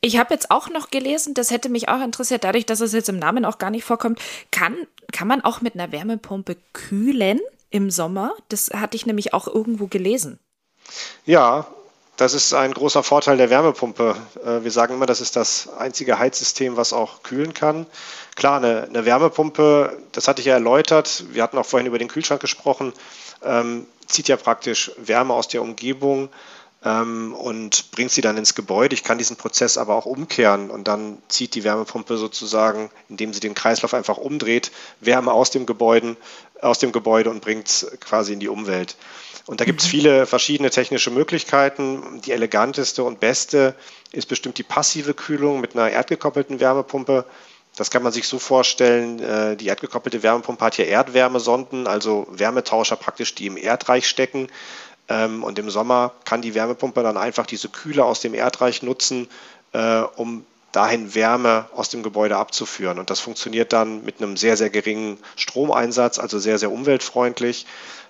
Ich 0.01 0.17
habe 0.17 0.33
jetzt 0.33 0.51
auch 0.51 0.69
noch 0.71 0.91
gelesen, 0.91 1.35
das 1.35 1.51
hätte 1.51 1.69
mich 1.69 1.89
auch 1.89 2.01
interessiert, 2.01 2.45
dadurch, 2.45 2.67
dass 2.67 2.81
es 2.81 2.93
jetzt 2.93 3.09
im 3.09 3.19
Namen 3.19 3.45
auch 3.45 3.59
gar 3.59 3.71
nicht 3.71 3.85
vorkommt, 3.85 4.21
kann, 4.53 4.77
kann 5.13 5.27
man 5.27 5.43
auch 5.43 5.61
mit 5.61 5.75
einer 5.75 5.91
Wärmepumpe 5.91 6.57
kühlen 6.73 7.41
im 7.71 7.91
Sommer? 7.91 8.33
Das 8.49 8.71
hatte 8.73 8.97
ich 8.97 9.07
nämlich 9.07 9.35
auch 9.35 9.49
irgendwo 9.49 9.89
gelesen. 9.89 10.39
Ja, 11.27 11.67
das 12.17 12.35
ist 12.35 12.55
ein 12.55 12.75
großer 12.75 13.03
Vorteil 13.03 13.37
der 13.37 13.51
Wärmepumpe. 13.51 14.17
Äh, 14.45 14.65
wir 14.65 14.71
sagen 14.71 14.95
immer, 14.95 15.07
das 15.07 15.21
ist 15.21 15.37
das 15.37 15.69
einzige 15.69 16.19
Heizsystem, 16.19 16.77
was 16.77 16.93
auch 16.93 17.23
kühlen 17.23 17.53
kann. 17.53 17.87
Klar, 18.37 18.59
eine, 18.59 18.85
eine 18.85 19.05
Wärmepumpe, 19.05 19.99
das 20.13 20.29
hatte 20.29 20.41
ich 20.41 20.47
ja 20.47 20.55
erläutert, 20.55 21.25
wir 21.31 21.43
hatten 21.43 21.59
auch 21.59 21.67
vorhin 21.67 21.87
über 21.87 21.99
den 21.99 22.09
Kühlschrank 22.09 22.41
gesprochen, 22.41 22.93
ähm, 23.45 23.87
zieht 24.07 24.29
ja 24.29 24.37
praktisch 24.37 24.91
Wärme 24.97 25.35
aus 25.35 25.49
der 25.49 25.63
Umgebung 25.63 26.29
und 26.81 27.91
bringt 27.91 28.13
sie 28.13 28.21
dann 28.21 28.37
ins 28.37 28.55
Gebäude. 28.55 28.95
Ich 28.95 29.03
kann 29.03 29.19
diesen 29.19 29.37
Prozess 29.37 29.77
aber 29.77 29.97
auch 29.97 30.07
umkehren 30.07 30.71
und 30.71 30.87
dann 30.87 31.19
zieht 31.27 31.57
die 31.57 31.65
Wärmepumpe 31.65 32.17
sozusagen, 32.17 32.91
indem 33.09 33.35
sie 33.35 33.41
den 33.41 33.55
Kreislauf 33.55 33.95
einfach 33.95 34.17
umdreht, 34.17 34.71
Wärme 35.01 35.33
aus 35.33 35.51
dem 35.51 35.67
Gebäude, 35.67 36.17
aus 36.61 36.79
dem 36.79 36.93
Gebäude 36.93 37.31
und 37.31 37.41
bringt 37.41 37.67
es 37.67 37.91
quasi 38.01 38.33
in 38.33 38.41
die 38.41 38.49
Umwelt. 38.49 38.97
Und 39.47 39.61
da 39.61 39.65
gibt 39.65 39.81
es 39.81 39.87
mhm. 39.87 39.91
viele 39.91 40.27
verschiedene 40.27 40.71
technische 40.71 41.11
Möglichkeiten. 41.11 42.21
Die 42.25 42.33
eleganteste 42.33 43.03
und 43.03 43.19
beste 43.19 43.75
ist 44.13 44.29
bestimmt 44.29 44.59
die 44.59 44.63
passive 44.63 45.15
Kühlung 45.15 45.61
mit 45.61 45.75
einer 45.75 45.91
erdgekoppelten 45.91 46.61
Wärmepumpe. 46.61 47.25
Das 47.75 47.91
kann 47.91 48.03
man 48.03 48.13
sich 48.13 48.29
so 48.29 48.39
vorstellen, 48.39 49.21
äh, 49.21 49.57
die 49.57 49.69
erdgekoppelte 49.69 50.23
Wärmepumpe 50.23 50.65
hat 50.65 50.75
hier 50.75 50.89
Erdwärmesonden, 50.89 51.87
also 51.87 52.27
Wärmetauscher 52.31 52.97
praktisch, 52.97 53.35
die 53.35 53.47
im 53.47 53.57
Erdreich 53.57 54.07
stecken. 54.07 54.49
Ähm, 55.09 55.43
und 55.43 55.59
im 55.59 55.71
Sommer 55.71 56.13
kann 56.25 56.43
die 56.43 56.55
Wärmepumpe 56.55 57.03
dann 57.03 57.17
einfach 57.17 57.47
diese 57.47 57.69
Kühle 57.69 58.05
aus 58.05 58.21
dem 58.21 58.35
Erdreich 58.35 58.83
nutzen, 58.83 59.29
äh, 59.73 60.01
um 60.17 60.45
dahin 60.73 61.15
Wärme 61.15 61.67
aus 61.75 61.89
dem 61.89 62.03
Gebäude 62.03 62.37
abzuführen. 62.37 62.99
Und 62.99 63.11
das 63.11 63.21
funktioniert 63.21 63.73
dann 63.73 64.05
mit 64.05 64.21
einem 64.21 64.37
sehr, 64.37 64.57
sehr 64.57 64.71
geringen 64.71 65.19
Stromeinsatz, 65.37 66.19
also 66.19 66.39
sehr, 66.39 66.59
sehr 66.59 66.71
umweltfreundlich. 66.71 67.67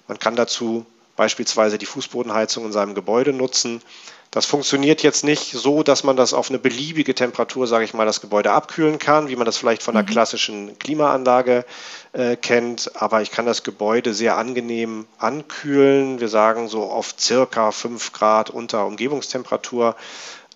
Man 0.09 0.19
kann 0.19 0.35
dazu 0.35 0.85
beispielsweise 1.18 1.78
die 1.78 1.87
Fußbodenheizung 1.87 2.64
in 2.64 2.72
seinem 2.72 2.94
Gebäude 2.94 3.33
nutzen. 3.33 3.83
Das 4.31 4.46
funktioniert 4.46 5.02
jetzt 5.02 5.24
nicht 5.24 5.50
so, 5.52 5.83
dass 5.83 6.04
man 6.04 6.16
das 6.16 6.33
auf 6.33 6.48
eine 6.48 6.61
beliebige 6.61 7.14
Temperatur, 7.14 7.66
sage 7.66 7.85
ich 7.85 7.92
mal, 7.92 8.07
das 8.07 8.20
Gebäude 8.20 8.52
abkühlen 8.52 8.98
kann, 9.00 9.28
wie 9.28 9.35
man 9.35 9.44
das 9.44 9.57
vielleicht 9.57 9.83
von 9.83 9.96
einer 9.96 10.07
mhm. 10.07 10.12
klassischen 10.12 10.78
Klimaanlage 10.78 11.64
äh, 12.12 12.37
kennt. 12.37 12.92
Aber 12.94 13.20
ich 13.20 13.33
kann 13.33 13.46
das 13.46 13.64
Gebäude 13.64 14.14
sehr 14.14 14.37
angenehm 14.37 15.07
ankühlen. 15.18 16.20
Wir 16.20 16.28
sagen 16.28 16.68
so 16.68 16.85
auf 16.85 17.14
circa 17.18 17.72
5 17.72 18.12
Grad 18.12 18.50
unter 18.50 18.87
Umgebungstemperatur. 18.87 19.96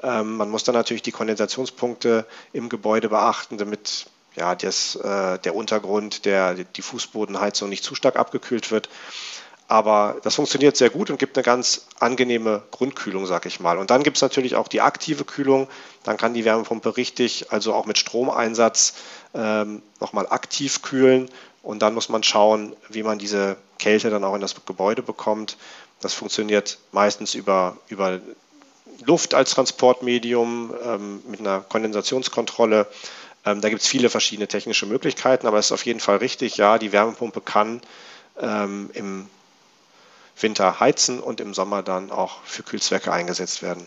Ähm, 0.00 0.36
man 0.36 0.48
muss 0.48 0.62
dann 0.62 0.76
natürlich 0.76 1.02
die 1.02 1.12
Kondensationspunkte 1.12 2.24
im 2.52 2.68
Gebäude 2.68 3.08
beachten, 3.08 3.58
damit 3.58 4.06
ja, 4.36 4.54
das, 4.54 4.94
äh, 4.94 5.38
der 5.40 5.56
Untergrund, 5.56 6.24
der, 6.24 6.54
die 6.54 6.82
Fußbodenheizung 6.82 7.68
nicht 7.68 7.82
zu 7.82 7.96
stark 7.96 8.16
abgekühlt 8.16 8.70
wird. 8.70 8.88
Aber 9.72 10.18
das 10.22 10.34
funktioniert 10.34 10.76
sehr 10.76 10.90
gut 10.90 11.08
und 11.08 11.18
gibt 11.18 11.34
eine 11.38 11.42
ganz 11.42 11.86
angenehme 11.98 12.62
Grundkühlung, 12.72 13.24
sag 13.24 13.46
ich 13.46 13.58
mal. 13.58 13.78
Und 13.78 13.90
dann 13.90 14.02
gibt 14.02 14.18
es 14.18 14.22
natürlich 14.22 14.54
auch 14.54 14.68
die 14.68 14.82
aktive 14.82 15.24
Kühlung. 15.24 15.66
Dann 16.04 16.18
kann 16.18 16.34
die 16.34 16.44
Wärmepumpe 16.44 16.98
richtig, 16.98 17.50
also 17.52 17.72
auch 17.72 17.86
mit 17.86 17.96
Stromeinsatz, 17.96 18.92
ähm, 19.32 19.80
nochmal 19.98 20.26
aktiv 20.28 20.82
kühlen. 20.82 21.30
Und 21.62 21.80
dann 21.80 21.94
muss 21.94 22.10
man 22.10 22.22
schauen, 22.22 22.76
wie 22.90 23.02
man 23.02 23.18
diese 23.18 23.56
Kälte 23.78 24.10
dann 24.10 24.24
auch 24.24 24.34
in 24.34 24.42
das 24.42 24.54
Gebäude 24.66 25.00
bekommt. 25.00 25.56
Das 26.02 26.12
funktioniert 26.12 26.76
meistens 26.90 27.34
über, 27.34 27.78
über 27.88 28.20
Luft 29.06 29.32
als 29.32 29.52
Transportmedium 29.52 30.74
ähm, 30.84 31.22
mit 31.26 31.40
einer 31.40 31.60
Kondensationskontrolle. 31.60 32.88
Ähm, 33.46 33.62
da 33.62 33.70
gibt 33.70 33.80
es 33.80 33.88
viele 33.88 34.10
verschiedene 34.10 34.48
technische 34.48 34.84
Möglichkeiten, 34.84 35.46
aber 35.46 35.58
es 35.58 35.68
ist 35.68 35.72
auf 35.72 35.86
jeden 35.86 36.00
Fall 36.00 36.18
richtig, 36.18 36.58
ja, 36.58 36.76
die 36.76 36.92
Wärmepumpe 36.92 37.40
kann 37.40 37.80
ähm, 38.38 38.90
im 38.92 39.30
Winter 40.38 40.80
heizen 40.80 41.20
und 41.20 41.40
im 41.40 41.54
Sommer 41.54 41.82
dann 41.82 42.10
auch 42.10 42.42
für 42.44 42.62
Kühlzwecke 42.62 43.12
eingesetzt 43.12 43.62
werden. 43.62 43.86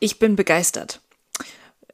Ich 0.00 0.18
bin 0.18 0.36
begeistert. 0.36 1.00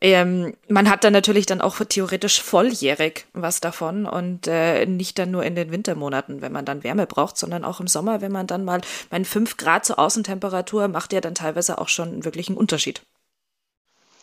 Ähm, 0.00 0.54
man 0.68 0.90
hat 0.90 1.02
dann 1.04 1.14
natürlich 1.14 1.46
dann 1.46 1.62
auch 1.62 1.78
theoretisch 1.78 2.42
volljährig 2.42 3.26
was 3.32 3.60
davon 3.60 4.04
und 4.04 4.46
äh, 4.46 4.84
nicht 4.84 5.18
dann 5.18 5.30
nur 5.30 5.44
in 5.44 5.54
den 5.54 5.70
Wintermonaten, 5.70 6.42
wenn 6.42 6.52
man 6.52 6.66
dann 6.66 6.84
Wärme 6.84 7.06
braucht, 7.06 7.38
sondern 7.38 7.64
auch 7.64 7.80
im 7.80 7.86
Sommer, 7.86 8.20
wenn 8.20 8.32
man 8.32 8.46
dann 8.46 8.64
mal, 8.64 8.82
mein 9.10 9.24
5 9.24 9.56
Grad 9.56 9.86
zur 9.86 9.98
Außentemperatur 9.98 10.88
macht 10.88 11.14
ja 11.14 11.22
dann 11.22 11.34
teilweise 11.34 11.78
auch 11.78 11.88
schon 11.88 12.24
wirklich 12.24 12.48
einen 12.48 12.58
Unterschied. 12.58 13.00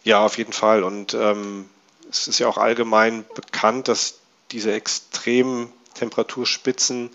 Ja, 0.04 0.24
auf 0.24 0.38
jeden 0.38 0.54
Fall. 0.54 0.84
Und 0.84 1.14
ähm, 1.14 1.68
es 2.10 2.28
ist 2.28 2.40
ja 2.40 2.48
auch 2.48 2.58
allgemein 2.58 3.26
bekannt, 3.34 3.88
dass 3.88 4.20
diese 4.52 4.74
extremen 4.74 5.72
Temperaturspitzen 5.96 7.10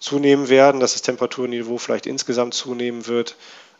zunehmen 0.00 0.48
werden, 0.48 0.80
dass 0.80 0.94
das 0.94 1.02
Temperaturniveau 1.02 1.78
vielleicht 1.78 2.06
insgesamt 2.06 2.54
zunehmen 2.54 3.06
wird. 3.06 3.36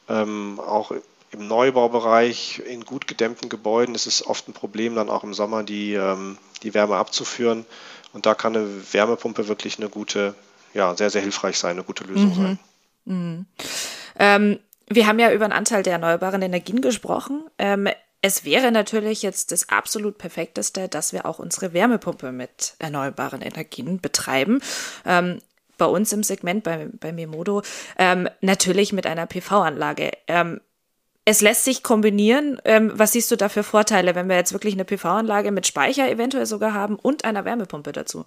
Ähm, 0.08 0.60
auch 0.60 0.92
im 1.32 1.48
Neubaubereich 1.48 2.62
in 2.66 2.84
gut 2.84 3.06
gedämmten 3.06 3.48
Gebäuden 3.48 3.94
ist 3.94 4.06
es 4.06 4.26
oft 4.26 4.48
ein 4.48 4.52
Problem, 4.52 4.94
dann 4.94 5.10
auch 5.10 5.24
im 5.24 5.34
Sommer 5.34 5.62
die, 5.62 5.94
ähm, 5.94 6.38
die 6.62 6.74
Wärme 6.74 6.96
abzuführen. 6.96 7.64
Und 8.12 8.26
da 8.26 8.34
kann 8.34 8.56
eine 8.56 8.92
Wärmepumpe 8.92 9.48
wirklich 9.48 9.78
eine 9.78 9.88
gute, 9.88 10.34
ja, 10.74 10.94
sehr, 10.96 11.10
sehr 11.10 11.22
hilfreich 11.22 11.58
sein, 11.58 11.72
eine 11.72 11.84
gute 11.84 12.04
Lösung 12.04 12.30
mhm. 12.30 12.34
sein. 12.34 12.58
Mhm. 13.04 13.46
Ähm, 14.18 14.58
wir 14.88 15.06
haben 15.06 15.20
ja 15.20 15.32
über 15.32 15.46
den 15.46 15.52
Anteil 15.52 15.82
der 15.84 15.94
erneuerbaren 15.94 16.42
Energien 16.42 16.80
gesprochen. 16.80 17.44
Ähm, 17.58 17.88
es 18.22 18.44
wäre 18.44 18.70
natürlich 18.70 19.22
jetzt 19.22 19.52
das 19.52 19.68
absolut 19.68 20.18
perfekteste, 20.18 20.88
dass 20.88 21.12
wir 21.12 21.24
auch 21.24 21.38
unsere 21.38 21.72
Wärmepumpe 21.72 22.32
mit 22.32 22.74
erneuerbaren 22.78 23.40
Energien 23.40 24.00
betreiben. 24.00 24.60
Ähm, 25.06 25.38
bei 25.80 25.86
uns 25.86 26.12
im 26.12 26.22
Segment, 26.22 26.62
bei, 26.62 26.88
bei 26.92 27.10
Memodo, 27.10 27.62
ähm, 27.98 28.28
natürlich 28.42 28.92
mit 28.92 29.06
einer 29.06 29.26
PV-Anlage. 29.26 30.12
Ähm, 30.28 30.60
es 31.24 31.40
lässt 31.40 31.64
sich 31.64 31.82
kombinieren. 31.82 32.60
Ähm, 32.64 32.92
was 32.94 33.12
siehst 33.12 33.30
du 33.30 33.36
da 33.36 33.48
für 33.48 33.62
Vorteile, 33.62 34.14
wenn 34.14 34.28
wir 34.28 34.36
jetzt 34.36 34.52
wirklich 34.52 34.74
eine 34.74 34.84
PV-Anlage 34.84 35.50
mit 35.50 35.66
Speicher 35.66 36.08
eventuell 36.08 36.46
sogar 36.46 36.74
haben 36.74 36.96
und 36.96 37.24
einer 37.24 37.44
Wärmepumpe 37.44 37.92
dazu? 37.92 38.26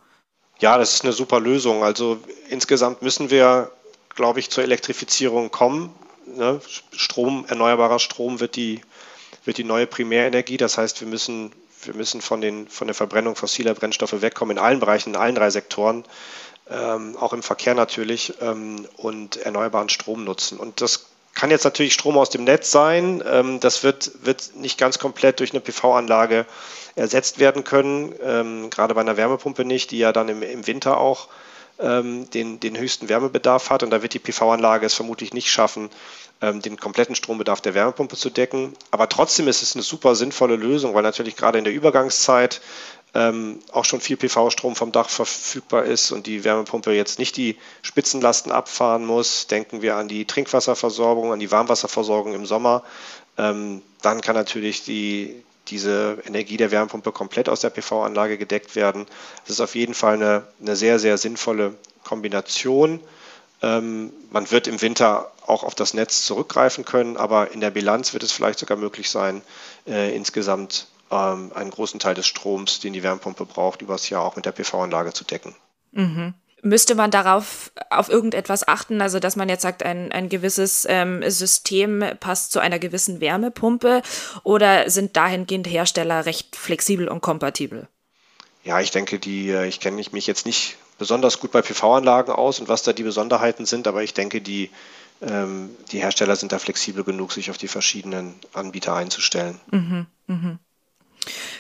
Ja, 0.60 0.78
das 0.78 0.96
ist 0.96 1.04
eine 1.04 1.14
super 1.14 1.40
Lösung. 1.40 1.84
Also 1.84 2.20
insgesamt 2.50 3.02
müssen 3.02 3.30
wir, 3.30 3.72
glaube 4.16 4.40
ich, 4.40 4.50
zur 4.50 4.64
Elektrifizierung 4.64 5.52
kommen. 5.52 5.94
Ne? 6.26 6.60
Strom, 6.92 7.46
erneuerbarer 7.48 8.00
Strom 8.00 8.40
wird 8.40 8.56
die, 8.56 8.82
wird 9.46 9.58
die 9.58 9.64
neue 9.64 9.86
Primärenergie. 9.88 10.58
Das 10.58 10.78
heißt, 10.78 11.02
wir 11.02 11.08
müssen 11.08 11.52
wir 11.86 11.94
müssen 11.94 12.22
von, 12.22 12.42
den, 12.42 12.68
von 12.68 12.88
der 12.88 12.96
Verbrennung 12.96 13.36
fossiler 13.36 13.74
Brennstoffe 13.74 14.22
wegkommen 14.22 14.58
in 14.58 14.64
allen 14.64 14.80
Bereichen, 14.80 15.10
in 15.10 15.16
allen 15.16 15.36
drei 15.36 15.50
Sektoren, 15.50 16.04
ähm, 16.70 17.18
auch 17.18 17.34
im 17.34 17.44
Verkehr 17.44 17.76
natürlich 17.76 18.34
ähm, 18.42 18.88
und 18.98 19.38
erneuerbaren 19.38 19.90
Strom 19.90 20.24
nutzen. 20.24 20.58
Und 20.60 20.82
das 20.82 21.08
kann 21.34 21.52
jetzt 21.52 21.64
natürlich 21.64 21.94
Strom 21.94 22.18
aus 22.18 22.30
dem 22.30 22.44
Netz 22.44 22.72
sein. 22.72 23.24
Ähm, 23.28 23.60
das 23.60 23.84
wird, 23.84 24.12
wird 24.24 24.56
nicht 24.56 24.78
ganz 24.78 25.00
komplett 25.00 25.40
durch 25.40 25.52
eine 25.52 25.62
PV-Anlage 25.62 26.46
ersetzt 26.96 27.40
werden 27.40 27.64
können, 27.64 28.14
ähm, 28.24 28.70
gerade 28.70 28.94
bei 28.94 29.02
einer 29.02 29.18
Wärmepumpe 29.18 29.66
nicht, 29.66 29.92
die 29.92 29.98
ja 29.98 30.12
dann 30.12 30.30
im, 30.30 30.44
im 30.44 30.68
Winter 30.68 30.98
auch 31.00 31.28
ähm, 31.80 32.30
den, 32.30 32.60
den 32.60 32.78
höchsten 32.78 33.10
Wärmebedarf 33.10 33.70
hat. 33.70 33.84
Und 33.84 33.90
da 33.90 34.02
wird 34.02 34.14
die 34.14 34.20
PV-Anlage 34.20 34.86
es 34.86 34.94
vermutlich 34.94 35.34
nicht 35.34 35.52
schaffen, 35.52 35.90
ähm, 36.42 36.62
den 36.62 36.78
kompletten 36.78 37.16
Strombedarf 37.16 37.62
der 37.62 37.74
Wärmepumpe 37.74 38.16
zu 38.16 38.30
decken. 38.30 38.74
Aber 38.92 39.10
trotzdem 39.10 39.48
ist 39.48 39.64
es 39.64 39.76
eine 39.76 39.84
super 39.84 40.16
sinnvolle 40.16 40.56
Lösung, 40.56 40.94
weil 40.94 41.04
natürlich 41.04 41.36
gerade 41.36 41.58
in 41.58 41.64
der 41.64 41.74
Übergangszeit 41.74 42.62
ähm, 43.16 43.60
auch 43.72 43.86
schon 43.86 44.02
viel 44.02 44.18
PV-Strom 44.18 44.76
vom 44.76 44.92
Dach 44.92 45.10
verfügbar 45.10 45.86
ist 45.86 46.12
und 46.12 46.26
die 46.26 46.44
Wärmepumpe 46.44 46.92
jetzt 46.92 47.20
nicht 47.20 47.38
die 47.38 47.58
Spitzenlasten 47.84 48.52
abfahren 48.52 49.06
muss. 49.06 49.48
Denken 49.48 49.82
wir 49.82 49.96
an 49.96 50.08
die 50.08 50.26
Trinkwasserversorgung, 50.26 51.32
an 51.32 51.40
die 51.40 51.52
Warmwasserversorgung 51.52 52.34
im 52.34 52.46
Sommer. 52.46 52.84
Ähm, 53.38 53.82
dann 54.02 54.22
kann 54.22 54.36
natürlich 54.36 54.84
die, 54.84 55.44
diese 55.68 56.18
Energie 56.26 56.58
der 56.58 56.72
Wärmepumpe 56.72 57.12
komplett 57.12 57.50
aus 57.50 57.60
der 57.60 57.70
PV-Anlage 57.70 58.38
gedeckt 58.38 58.76
werden. 58.76 59.06
Das 59.44 59.52
ist 59.52 59.62
auf 59.62 59.76
jeden 59.76 59.94
Fall 59.94 60.16
eine, 60.16 60.48
eine 60.60 60.76
sehr, 60.76 60.98
sehr 60.98 61.18
sinnvolle 61.18 61.76
Kombination. 62.04 63.00
Ähm, 63.62 64.12
man 64.32 64.50
wird 64.50 64.68
im 64.68 64.82
Winter 64.82 65.32
auch 65.46 65.64
auf 65.64 65.76
das 65.76 65.94
Netz 65.94 66.26
zurückgreifen 66.26 66.84
können, 66.84 67.16
aber 67.16 67.52
in 67.52 67.62
der 67.62 67.70
Bilanz 67.70 68.14
wird 68.14 68.24
es 68.24 68.32
vielleicht 68.32 68.60
sogar 68.60 68.78
möglich 68.78 69.10
sein, 69.10 69.42
äh, 69.88 70.16
insgesamt 70.16 70.88
ähm, 71.14 71.52
einen 71.54 71.70
großen 71.70 72.00
Teil 72.00 72.16
des 72.16 72.28
Stroms, 72.28 72.80
den 72.80 72.94
die 72.94 73.04
Wärmepumpe 73.04 73.46
braucht, 73.46 73.82
übers 73.82 74.10
Jahr 74.10 74.24
auch 74.24 74.36
mit 74.36 74.46
der 74.46 74.52
PV-Anlage 74.52 75.14
zu 75.14 75.24
decken. 75.24 75.56
Mhm. 75.92 76.34
Müsste 76.66 76.96
man 76.96 77.12
darauf 77.12 77.72
auf 77.90 78.10
irgendetwas 78.10 78.66
achten, 78.68 79.02
also 79.02 79.20
dass 79.20 79.36
man 79.36 79.50
jetzt 79.50 79.64
sagt, 79.64 79.84
ein, 79.84 80.14
ein 80.14 80.30
gewisses 80.30 80.88
ähm, 80.90 81.22
System 81.30 82.04
passt 82.22 82.54
zu 82.54 82.60
einer 82.60 82.80
gewissen 82.80 83.20
Wärmepumpe 83.20 84.02
oder 84.44 84.90
sind 84.90 85.18
dahingehend 85.18 85.68
Hersteller 85.68 86.26
recht 86.26 86.56
flexibel 86.56 87.10
und 87.10 87.22
kompatibel? 87.22 87.90
Ja, 88.64 88.80
ich 88.80 88.92
denke, 88.92 89.20
die, 89.20 89.50
äh, 89.50 89.68
ich 89.68 89.82
kenne 89.82 90.02
mich 90.12 90.26
jetzt 90.26 90.46
nicht 90.46 90.78
besonders 90.98 91.40
gut 91.42 91.52
bei 91.52 91.62
PV-Anlagen 91.62 92.32
aus 92.32 92.62
und 92.62 92.70
was 92.70 92.84
da 92.84 92.94
die 92.94 93.04
Besonderheiten 93.04 93.66
sind, 93.66 93.86
aber 93.86 94.04
ich 94.04 94.14
denke, 94.14 94.40
die, 94.40 94.70
ähm, 95.22 95.70
die 95.92 96.00
Hersteller 96.00 96.38
sind 96.38 96.54
da 96.54 96.60
flexibel 96.60 97.04
genug, 97.04 97.34
sich 97.34 97.52
auf 97.52 97.58
die 97.58 97.68
verschiedenen 97.68 98.36
Anbieter 98.54 98.96
einzustellen. 98.96 99.60
Mhm, 99.70 100.06
mh. 100.28 100.60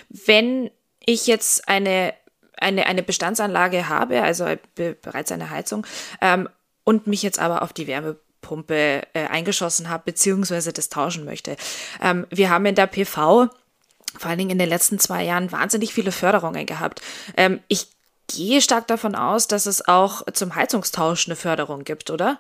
Wenn 0.09 0.71
ich 0.99 1.27
jetzt 1.27 1.67
eine 1.67 2.13
eine, 2.55 2.85
eine 2.85 3.03
Bestandsanlage 3.03 3.89
habe, 3.89 4.21
also 4.21 4.45
bereits 4.75 5.31
eine 5.31 5.49
Heizung, 5.49 5.85
ähm, 6.21 6.47
und 6.83 7.07
mich 7.07 7.23
jetzt 7.23 7.39
aber 7.39 7.61
auf 7.61 7.73
die 7.73 7.87
Wärmepumpe 7.87 9.03
äh, 9.13 9.27
eingeschossen 9.27 9.89
habe, 9.89 10.03
beziehungsweise 10.05 10.73
das 10.73 10.89
tauschen 10.89 11.25
möchte. 11.25 11.55
Ähm, 12.01 12.27
wir 12.29 12.49
haben 12.49 12.65
in 12.65 12.75
der 12.75 12.87
PV 12.87 13.49
vor 14.17 14.29
allen 14.29 14.37
Dingen 14.37 14.51
in 14.51 14.59
den 14.59 14.69
letzten 14.69 14.99
zwei 14.99 15.23
Jahren 15.23 15.51
wahnsinnig 15.51 15.93
viele 15.93 16.11
Förderungen 16.11 16.65
gehabt. 16.65 17.01
Ähm, 17.35 17.61
ich 17.67 17.87
gehe 18.27 18.61
stark 18.61 18.87
davon 18.87 19.15
aus, 19.15 19.47
dass 19.47 19.65
es 19.65 19.87
auch 19.87 20.23
zum 20.33 20.55
Heizungstausch 20.55 21.27
eine 21.27 21.35
Förderung 21.35 21.83
gibt, 21.83 22.09
oder? 22.11 22.39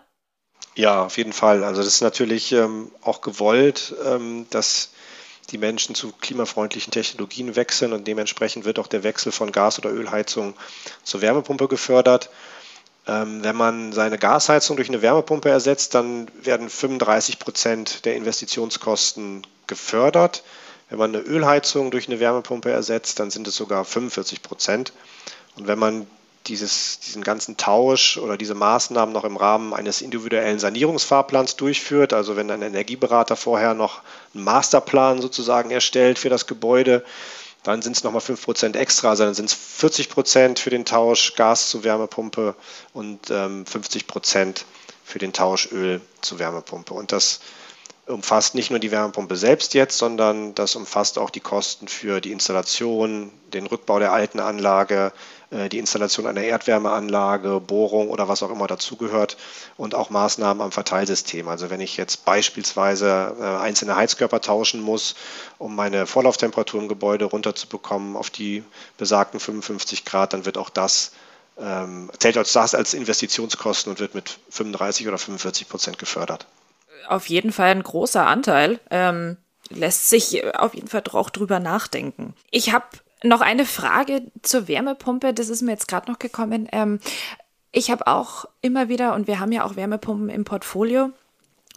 Ja, 0.75 1.03
auf 1.03 1.17
jeden 1.17 1.33
Fall. 1.33 1.63
Also 1.63 1.81
das 1.81 1.95
ist 1.95 2.01
natürlich 2.01 2.51
ähm, 2.51 2.91
auch 3.01 3.21
gewollt, 3.21 3.95
ähm, 4.05 4.47
dass 4.49 4.91
die 5.51 5.57
Menschen 5.57 5.95
zu 5.95 6.11
klimafreundlichen 6.21 6.91
Technologien 6.91 7.55
wechseln 7.55 7.93
und 7.93 8.07
dementsprechend 8.07 8.65
wird 8.65 8.79
auch 8.79 8.87
der 8.87 9.03
Wechsel 9.03 9.31
von 9.31 9.51
Gas- 9.51 9.77
oder 9.77 9.91
Ölheizung 9.91 10.55
zur 11.03 11.21
Wärmepumpe 11.21 11.67
gefördert. 11.67 12.29
Ähm, 13.05 13.43
wenn 13.43 13.55
man 13.55 13.91
seine 13.91 14.17
Gasheizung 14.17 14.77
durch 14.77 14.89
eine 14.89 15.01
Wärmepumpe 15.01 15.49
ersetzt, 15.49 15.93
dann 15.93 16.31
werden 16.41 16.69
35 16.69 17.39
Prozent 17.39 18.05
der 18.05 18.15
Investitionskosten 18.15 19.45
gefördert. 19.67 20.43
Wenn 20.89 20.99
man 20.99 21.15
eine 21.15 21.23
Ölheizung 21.23 21.91
durch 21.91 22.07
eine 22.07 22.19
Wärmepumpe 22.19 22.71
ersetzt, 22.71 23.19
dann 23.19 23.31
sind 23.31 23.47
es 23.47 23.55
sogar 23.55 23.83
45 23.83 24.41
Prozent. 24.41 24.93
Und 25.57 25.67
wenn 25.67 25.79
man 25.79 26.07
dieses, 26.47 26.99
diesen 26.99 27.23
ganzen 27.23 27.57
Tausch 27.57 28.17
oder 28.17 28.37
diese 28.37 28.55
Maßnahmen 28.55 29.13
noch 29.13 29.23
im 29.23 29.37
Rahmen 29.37 29.73
eines 29.73 30.01
individuellen 30.01 30.59
Sanierungsfahrplans 30.59 31.55
durchführt. 31.55 32.13
Also 32.13 32.35
wenn 32.35 32.51
ein 32.51 32.61
Energieberater 32.61 33.35
vorher 33.35 33.73
noch 33.73 34.01
einen 34.33 34.43
Masterplan 34.43 35.21
sozusagen 35.21 35.71
erstellt 35.71 36.19
für 36.19 36.29
das 36.29 36.47
Gebäude, 36.47 37.03
dann 37.63 37.81
sind 37.81 37.95
es 37.95 38.03
nochmal 38.03 38.21
5% 38.21 38.75
extra, 38.75 39.11
also 39.11 39.23
dann 39.23 39.33
sind 39.33 39.45
es 39.45 39.55
40% 39.55 40.59
für 40.59 40.69
den 40.69 40.83
Tausch 40.83 41.35
Gas 41.35 41.69
zu 41.69 41.83
Wärmepumpe 41.85 42.55
und 42.93 43.31
ähm, 43.31 43.63
50% 43.63 44.63
für 45.05 45.19
den 45.19 45.31
Tausch 45.31 45.71
Öl 45.71 46.01
zu 46.21 46.39
Wärmepumpe. 46.39 46.93
Und 46.93 47.13
das 47.13 47.39
umfasst 48.05 48.53
nicht 48.55 48.69
nur 48.69 48.79
die 48.79 48.91
Wärmepumpe 48.91 49.37
selbst 49.37 49.73
jetzt, 49.73 49.97
sondern 49.97 50.53
das 50.55 50.75
umfasst 50.75 51.17
auch 51.17 51.29
die 51.29 51.39
Kosten 51.39 51.87
für 51.87 52.19
die 52.19 52.33
Installation, 52.33 53.31
den 53.53 53.65
Rückbau 53.65 53.99
der 53.99 54.11
alten 54.11 54.39
Anlage, 54.39 55.13
die 55.69 55.79
Installation 55.79 56.25
einer 56.25 56.41
Erdwärmeanlage, 56.41 57.59
Bohrung 57.59 58.09
oder 58.09 58.27
was 58.27 58.41
auch 58.41 58.49
immer 58.49 58.67
dazugehört 58.67 59.37
und 59.77 59.95
auch 59.95 60.09
Maßnahmen 60.09 60.61
am 60.61 60.71
Verteilsystem. 60.71 61.47
Also 61.47 61.69
wenn 61.69 61.81
ich 61.81 61.97
jetzt 61.97 62.25
beispielsweise 62.25 63.35
äh, 63.39 63.43
einzelne 63.43 63.95
Heizkörper 63.95 64.41
tauschen 64.41 64.81
muss, 64.81 65.15
um 65.57 65.75
meine 65.75 66.07
Vorlauftemperatur 66.07 66.81
im 66.81 66.87
Gebäude 66.87 67.25
runterzubekommen 67.25 68.15
auf 68.15 68.29
die 68.29 68.63
besagten 68.97 69.39
55 69.39 70.05
Grad, 70.05 70.33
dann 70.33 70.45
wird 70.45 70.57
auch 70.57 70.69
das 70.69 71.11
ähm, 71.59 72.09
zählt 72.17 72.37
als 72.37 72.53
das 72.53 72.73
als 72.73 72.93
Investitionskosten 72.93 73.91
und 73.91 73.99
wird 73.99 74.15
mit 74.15 74.39
35 74.49 75.07
oder 75.07 75.17
45 75.17 75.69
Prozent 75.69 75.99
gefördert. 75.99 76.47
Auf 77.07 77.27
jeden 77.27 77.51
Fall 77.51 77.69
ein 77.69 77.83
großer 77.83 78.25
Anteil. 78.25 78.79
Ähm, 78.89 79.37
lässt 79.69 80.09
sich 80.09 80.43
auf 80.55 80.73
jeden 80.73 80.87
Fall 80.87 81.03
auch 81.11 81.29
drüber 81.29 81.59
nachdenken. 81.59 82.33
Ich 82.51 82.73
habe 82.73 82.85
noch 83.23 83.41
eine 83.41 83.65
Frage 83.65 84.23
zur 84.41 84.67
Wärmepumpe, 84.67 85.33
das 85.33 85.49
ist 85.49 85.61
mir 85.61 85.71
jetzt 85.71 85.87
gerade 85.87 86.11
noch 86.11 86.19
gekommen. 86.19 86.67
Ähm, 86.71 86.99
ich 87.71 87.89
habe 87.89 88.07
auch 88.07 88.45
immer 88.61 88.89
wieder, 88.89 89.15
und 89.15 89.27
wir 89.27 89.39
haben 89.39 89.51
ja 89.51 89.65
auch 89.65 89.75
Wärmepumpen 89.75 90.29
im 90.29 90.45
Portfolio, 90.45 91.11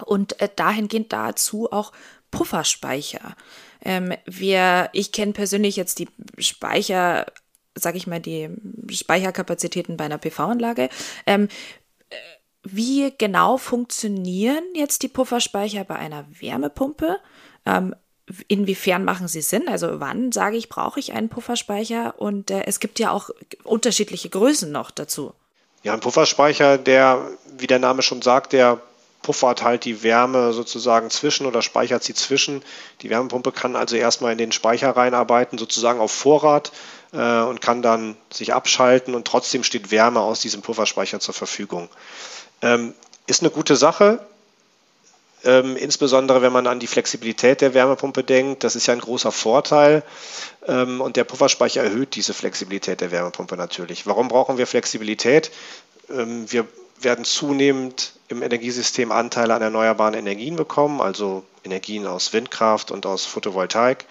und 0.04 0.40
äh, 0.40 0.48
dahingehend 0.54 1.12
dazu 1.12 1.72
auch 1.72 1.92
Pufferspeicher. 2.30 3.37
Ähm, 3.82 4.12
wir, 4.26 4.90
ich 4.92 5.12
kenne 5.12 5.32
persönlich 5.32 5.76
jetzt 5.76 5.98
die 5.98 6.09
Speicher, 6.38 7.26
sag 7.74 7.94
ich 7.94 8.06
mal, 8.06 8.20
die 8.20 8.50
Speicherkapazitäten 8.90 9.96
bei 9.96 10.04
einer 10.04 10.18
PV-Anlage. 10.18 10.88
Ähm, 11.26 11.48
äh, 12.11 12.16
wie 12.62 13.12
genau 13.16 13.56
funktionieren 13.56 14.64
jetzt 14.74 15.02
die 15.02 15.09
Pufferspeicher 15.09 15.85
bei 15.85 15.96
einer 15.96 16.26
Wärmepumpe? 16.40 17.18
Ähm, 17.64 17.94
inwiefern 18.48 19.04
machen 19.04 19.28
sie 19.28 19.42
Sinn? 19.42 19.68
Also 19.68 20.00
wann 20.00 20.32
sage 20.32 20.56
ich, 20.56 20.68
brauche 20.68 21.00
ich 21.00 21.12
einen 21.12 21.28
Pufferspeicher? 21.28 22.14
Und 22.18 22.50
äh, 22.50 22.64
es 22.66 22.80
gibt 22.80 22.98
ja 22.98 23.10
auch 23.10 23.30
unterschiedliche 23.64 24.28
Größen 24.28 24.70
noch 24.70 24.90
dazu. 24.90 25.32
Ja, 25.82 25.92
ein 25.94 26.00
Pufferspeicher, 26.00 26.78
der, 26.78 27.30
wie 27.58 27.66
der 27.66 27.78
Name 27.78 28.02
schon 28.02 28.22
sagt, 28.22 28.52
der 28.52 28.80
puffert 29.22 29.62
halt 29.62 29.84
die 29.84 30.02
Wärme 30.02 30.52
sozusagen 30.52 31.10
zwischen 31.10 31.46
oder 31.46 31.62
speichert 31.62 32.04
sie 32.04 32.14
zwischen. 32.14 32.62
Die 33.02 33.10
Wärmepumpe 33.10 33.50
kann 33.50 33.74
also 33.74 33.96
erstmal 33.96 34.32
in 34.32 34.38
den 34.38 34.52
Speicher 34.52 34.90
reinarbeiten, 34.90 35.58
sozusagen 35.58 36.00
auf 36.00 36.12
Vorrat 36.12 36.70
äh, 37.12 37.42
und 37.42 37.60
kann 37.60 37.82
dann 37.82 38.16
sich 38.32 38.54
abschalten 38.54 39.14
und 39.14 39.26
trotzdem 39.26 39.64
steht 39.64 39.90
Wärme 39.90 40.20
aus 40.20 40.40
diesem 40.40 40.62
Pufferspeicher 40.62 41.18
zur 41.18 41.34
Verfügung. 41.34 41.88
Ähm, 42.62 42.94
ist 43.26 43.42
eine 43.42 43.50
gute 43.50 43.74
Sache, 43.74 44.24
ähm, 45.46 45.76
insbesondere 45.76 46.42
wenn 46.42 46.52
man 46.52 46.66
an 46.66 46.80
die 46.80 46.87
Flexibilität 46.87 47.61
der 47.61 47.72
Wärmepumpe 47.72 48.24
denkt. 48.24 48.64
Das 48.64 48.76
ist 48.76 48.87
ja 48.87 48.94
ein 48.94 49.00
großer 49.00 49.32
Vorteil 49.32 50.02
ähm, 50.66 51.00
und 51.00 51.16
der 51.16 51.24
Pufferspeicher 51.24 51.82
erhöht 51.82 52.16
diese 52.16 52.35
Flexibilität 52.35 53.00
der 53.00 53.12
Wärmepumpe 53.12 53.56
natürlich. 53.56 54.06
Warum 54.06 54.28
brauchen 54.28 54.59
wir 54.59 54.66
Flexibilität? 54.66 55.50
Ähm, 56.11 56.50
wir 56.50 56.66
werden 57.00 57.24
zunehmend 57.24 58.12
im 58.28 58.42
Energiesystem 58.42 59.12
Anteile 59.12 59.54
an 59.54 59.62
erneuerbaren 59.62 60.14
Energien 60.14 60.56
bekommen, 60.56 61.00
also 61.00 61.44
Energien 61.62 62.06
aus 62.06 62.32
Windkraft 62.32 62.90
und 62.90 63.06
aus 63.06 63.24
Photovoltaik. 63.24 64.06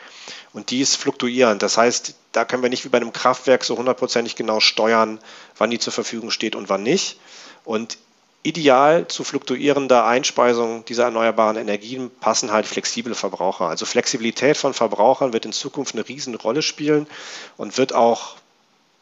Und 0.53 0.69
die 0.69 0.81
ist 0.81 0.95
fluktuierend. 0.95 1.63
Das 1.63 1.77
heißt, 1.77 2.15
da 2.31 2.45
können 2.45 2.63
wir 2.63 2.69
nicht 2.69 2.85
wie 2.85 2.89
bei 2.89 2.97
einem 2.97 3.11
Kraftwerk 3.11 3.63
so 3.63 3.77
hundertprozentig 3.77 4.35
genau 4.35 4.59
steuern, 4.59 5.19
wann 5.57 5.71
die 5.71 5.79
zur 5.79 5.93
Verfügung 5.93 6.31
steht 6.31 6.55
und 6.55 6.69
wann 6.69 6.83
nicht. 6.83 7.19
Und 7.65 7.97
ideal 8.45 9.07
zu 9.07 9.23
fluktuierender 9.23 10.05
Einspeisung 10.05 10.85
dieser 10.85 11.05
erneuerbaren 11.05 11.57
Energien 11.57 12.11
passen 12.19 12.51
halt 12.51 12.65
flexible 12.65 13.15
Verbraucher. 13.15 13.65
Also 13.65 13.85
Flexibilität 13.85 14.57
von 14.57 14.73
Verbrauchern 14.73 15.33
wird 15.33 15.45
in 15.45 15.51
Zukunft 15.51 15.95
eine 15.95 16.07
Riesenrolle 16.07 16.61
spielen 16.61 17.07
und 17.57 17.77
wird 17.77 17.93
auch 17.93 18.35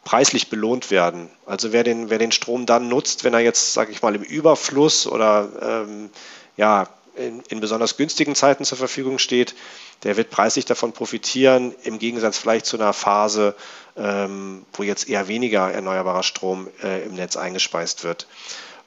preislich 0.03 0.49
belohnt 0.49 0.91
werden. 0.91 1.29
Also 1.45 1.71
wer 1.71 1.83
den, 1.83 2.09
wer 2.09 2.17
den 2.17 2.31
Strom 2.31 2.65
dann 2.65 2.87
nutzt, 2.87 3.23
wenn 3.23 3.33
er 3.33 3.39
jetzt, 3.39 3.73
sage 3.73 3.91
ich 3.91 4.01
mal, 4.01 4.15
im 4.15 4.23
Überfluss 4.23 5.07
oder 5.07 5.49
ähm, 5.61 6.09
ja, 6.57 6.87
in, 7.15 7.41
in, 7.49 7.59
besonders 7.59 7.95
günstigen 7.95 8.35
Zeiten 8.35 8.65
zur 8.65 8.77
Verfügung 8.77 9.19
steht, 9.19 9.55
der 10.03 10.17
wird 10.17 10.29
preislich 10.29 10.65
davon 10.65 10.93
profitieren, 10.93 11.73
im 11.83 11.99
Gegensatz 11.99 12.37
vielleicht 12.37 12.65
zu 12.65 12.77
einer 12.77 12.91
Phase, 12.91 13.55
ähm, 13.95 14.65
wo 14.73 14.83
jetzt 14.83 15.07
eher 15.07 15.27
weniger 15.27 15.71
erneuerbarer 15.71 16.23
Strom 16.23 16.67
äh, 16.81 17.03
im 17.03 17.13
Netz 17.13 17.37
eingespeist 17.37 18.03
wird. 18.03 18.27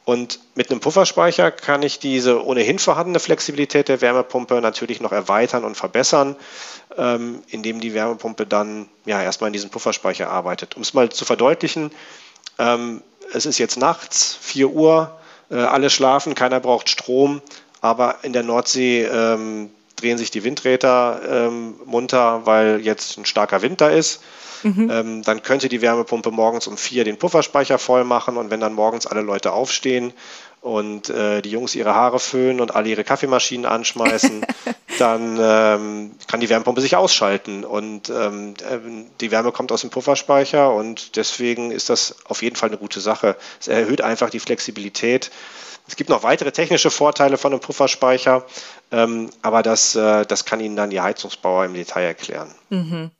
Und 0.06 0.38
mit 0.54 0.70
einem 0.70 0.78
Pufferspeicher 0.78 1.50
kann 1.50 1.82
ich 1.82 1.98
diese 1.98 2.46
ohnehin 2.46 2.78
vorhandene 2.78 3.18
Flexibilität 3.18 3.88
der 3.88 4.00
Wärmepumpe 4.00 4.60
natürlich 4.60 5.00
noch 5.00 5.10
erweitern 5.10 5.64
und 5.64 5.76
verbessern, 5.76 6.36
ähm, 6.96 7.42
indem 7.48 7.80
die 7.80 7.92
Wärmepumpe 7.92 8.46
dann 8.46 8.88
ja 9.04 9.20
erstmal 9.20 9.48
in 9.48 9.52
diesem 9.52 9.70
Pufferspeicher 9.70 10.30
arbeitet. 10.30 10.76
Um 10.76 10.82
es 10.82 10.94
mal 10.94 11.10
zu 11.10 11.24
verdeutlichen, 11.24 11.90
ähm, 12.56 13.02
es 13.32 13.46
ist 13.46 13.58
jetzt 13.58 13.78
nachts, 13.78 14.38
4 14.40 14.70
Uhr, 14.70 15.18
äh, 15.50 15.56
alle 15.56 15.90
schlafen, 15.90 16.36
keiner 16.36 16.60
braucht 16.60 16.88
Strom, 16.88 17.42
aber 17.80 18.18
in 18.22 18.32
der 18.32 18.44
Nordsee 18.44 19.02
ähm, 19.02 19.70
drehen 19.96 20.18
sich 20.18 20.30
die 20.30 20.44
Windräder 20.44 21.50
munter, 21.86 22.44
weil 22.44 22.80
jetzt 22.82 23.16
ein 23.16 23.24
starker 23.24 23.62
Wind 23.62 23.80
da 23.80 23.88
ist. 23.88 24.20
Mhm. 24.62 24.90
Ähm, 24.90 25.22
dann 25.22 25.42
könnte 25.42 25.68
die 25.68 25.82
Wärmepumpe 25.82 26.30
morgens 26.30 26.66
um 26.66 26.76
vier 26.76 27.04
den 27.04 27.18
Pufferspeicher 27.18 27.78
voll 27.78 28.04
machen 28.04 28.36
und 28.36 28.50
wenn 28.50 28.60
dann 28.60 28.74
morgens 28.74 29.06
alle 29.06 29.22
Leute 29.22 29.52
aufstehen 29.52 30.12
und 30.60 31.10
äh, 31.10 31.42
die 31.42 31.50
Jungs 31.50 31.74
ihre 31.74 31.94
Haare 31.94 32.18
föhnen 32.18 32.60
und 32.60 32.74
alle 32.74 32.88
ihre 32.88 33.04
Kaffeemaschinen 33.04 33.66
anschmeißen, 33.66 34.44
dann 34.98 35.38
ähm, 35.40 36.10
kann 36.26 36.40
die 36.40 36.48
Wärmepumpe 36.48 36.80
sich 36.80 36.96
ausschalten 36.96 37.64
und 37.64 38.10
ähm, 38.10 38.54
äh, 38.68 38.78
die 39.20 39.30
Wärme 39.30 39.52
kommt 39.52 39.70
aus 39.70 39.82
dem 39.82 39.90
Pufferspeicher 39.90 40.72
und 40.72 41.16
deswegen 41.16 41.70
ist 41.70 41.88
das 41.88 42.16
auf 42.24 42.42
jeden 42.42 42.56
Fall 42.56 42.70
eine 42.70 42.78
gute 42.78 43.00
Sache. 43.00 43.36
Es 43.60 43.68
erhöht 43.68 44.00
einfach 44.00 44.30
die 44.30 44.40
Flexibilität 44.40 45.30
es 45.88 45.96
gibt 45.96 46.10
noch 46.10 46.22
weitere 46.22 46.50
technische 46.50 46.90
Vorteile 46.90 47.38
von 47.38 47.52
einem 47.52 47.60
Pufferspeicher, 47.60 48.44
ähm, 48.90 49.30
aber 49.42 49.62
das, 49.62 49.94
äh, 49.94 50.26
das 50.26 50.44
kann 50.44 50.60
Ihnen 50.60 50.76
dann 50.76 50.90
die 50.90 51.00
Heizungsbauer 51.00 51.64
im 51.64 51.74
Detail 51.74 52.04
erklären. 52.04 52.54
Mhm. 52.70 53.10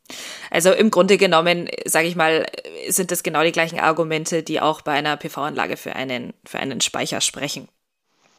Also 0.51 0.73
im 0.73 0.91
Grunde 0.91 1.17
genommen, 1.17 1.69
sage 1.85 2.09
ich 2.09 2.17
mal, 2.17 2.47
sind 2.89 3.11
das 3.11 3.23
genau 3.23 3.43
die 3.43 3.53
gleichen 3.53 3.79
Argumente, 3.79 4.43
die 4.43 4.61
auch 4.61 4.81
bei 4.81 4.93
einer 4.93 5.17
PV-Anlage 5.17 5.77
für 5.77 5.95
einen, 5.95 6.35
für 6.45 6.59
einen 6.59 6.81
Speicher 6.81 7.21
sprechen. 7.21 7.69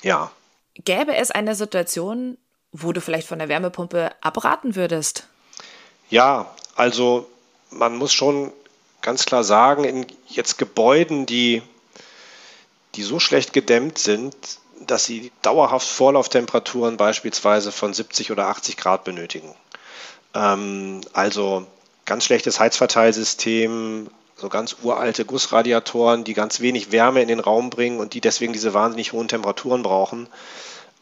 Ja. 0.03 0.31
Gäbe 0.75 1.15
es 1.15 1.31
eine 1.31 1.55
Situation, 1.55 2.37
wo 2.71 2.91
du 2.91 3.01
vielleicht 3.01 3.27
von 3.27 3.39
der 3.39 3.49
Wärmepumpe 3.49 4.11
abraten 4.21 4.75
würdest? 4.75 5.27
Ja, 6.09 6.53
also 6.75 7.29
man 7.69 7.95
muss 7.95 8.13
schon 8.13 8.51
ganz 9.01 9.25
klar 9.25 9.43
sagen, 9.43 9.83
in 9.83 10.05
jetzt 10.27 10.57
Gebäuden, 10.57 11.25
die 11.25 11.61
die 12.97 13.03
so 13.03 13.19
schlecht 13.19 13.53
gedämmt 13.53 13.97
sind, 13.97 14.35
dass 14.85 15.05
sie 15.05 15.31
dauerhaft 15.41 15.87
Vorlauftemperaturen 15.87 16.97
beispielsweise 16.97 17.71
von 17.71 17.93
70 17.93 18.31
oder 18.31 18.47
80 18.47 18.77
Grad 18.77 19.03
benötigen. 19.03 19.53
Ähm, 20.33 21.01
also 21.13 21.65
ganz 22.05 22.25
schlechtes 22.25 22.59
Heizverteilsystem, 22.59 24.09
so 24.35 24.49
ganz 24.49 24.77
uralte 24.83 25.25
Gussradiatoren, 25.25 26.23
die 26.23 26.33
ganz 26.33 26.59
wenig 26.59 26.91
Wärme 26.91 27.21
in 27.21 27.27
den 27.27 27.39
Raum 27.39 27.69
bringen 27.69 27.99
und 27.99 28.13
die 28.13 28.21
deswegen 28.21 28.53
diese 28.53 28.73
wahnsinnig 28.73 29.13
hohen 29.13 29.27
Temperaturen 29.27 29.83
brauchen. 29.83 30.27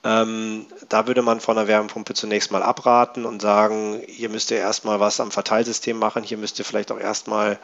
Ähm, 0.06 0.68
da 0.88 1.08
würde 1.08 1.24
man 1.24 1.40
von 1.40 1.56
der 1.56 1.68
Wärmepumpe 1.68 2.14
zunächst 2.14 2.52
mal 2.52 2.62
abraten 2.62 3.26
und 3.26 3.42
sagen, 3.42 4.04
hier 4.06 4.30
müsst 4.30 4.52
ihr 4.52 4.58
erstmal 4.58 5.00
was 5.00 5.20
am 5.20 5.32
Verteilsystem 5.32 5.98
machen, 5.98 6.22
hier 6.22 6.38
müsst 6.38 6.60
ihr 6.60 6.66
vielleicht 6.66 6.92
auch 6.92 7.00
erstmal 7.00 7.58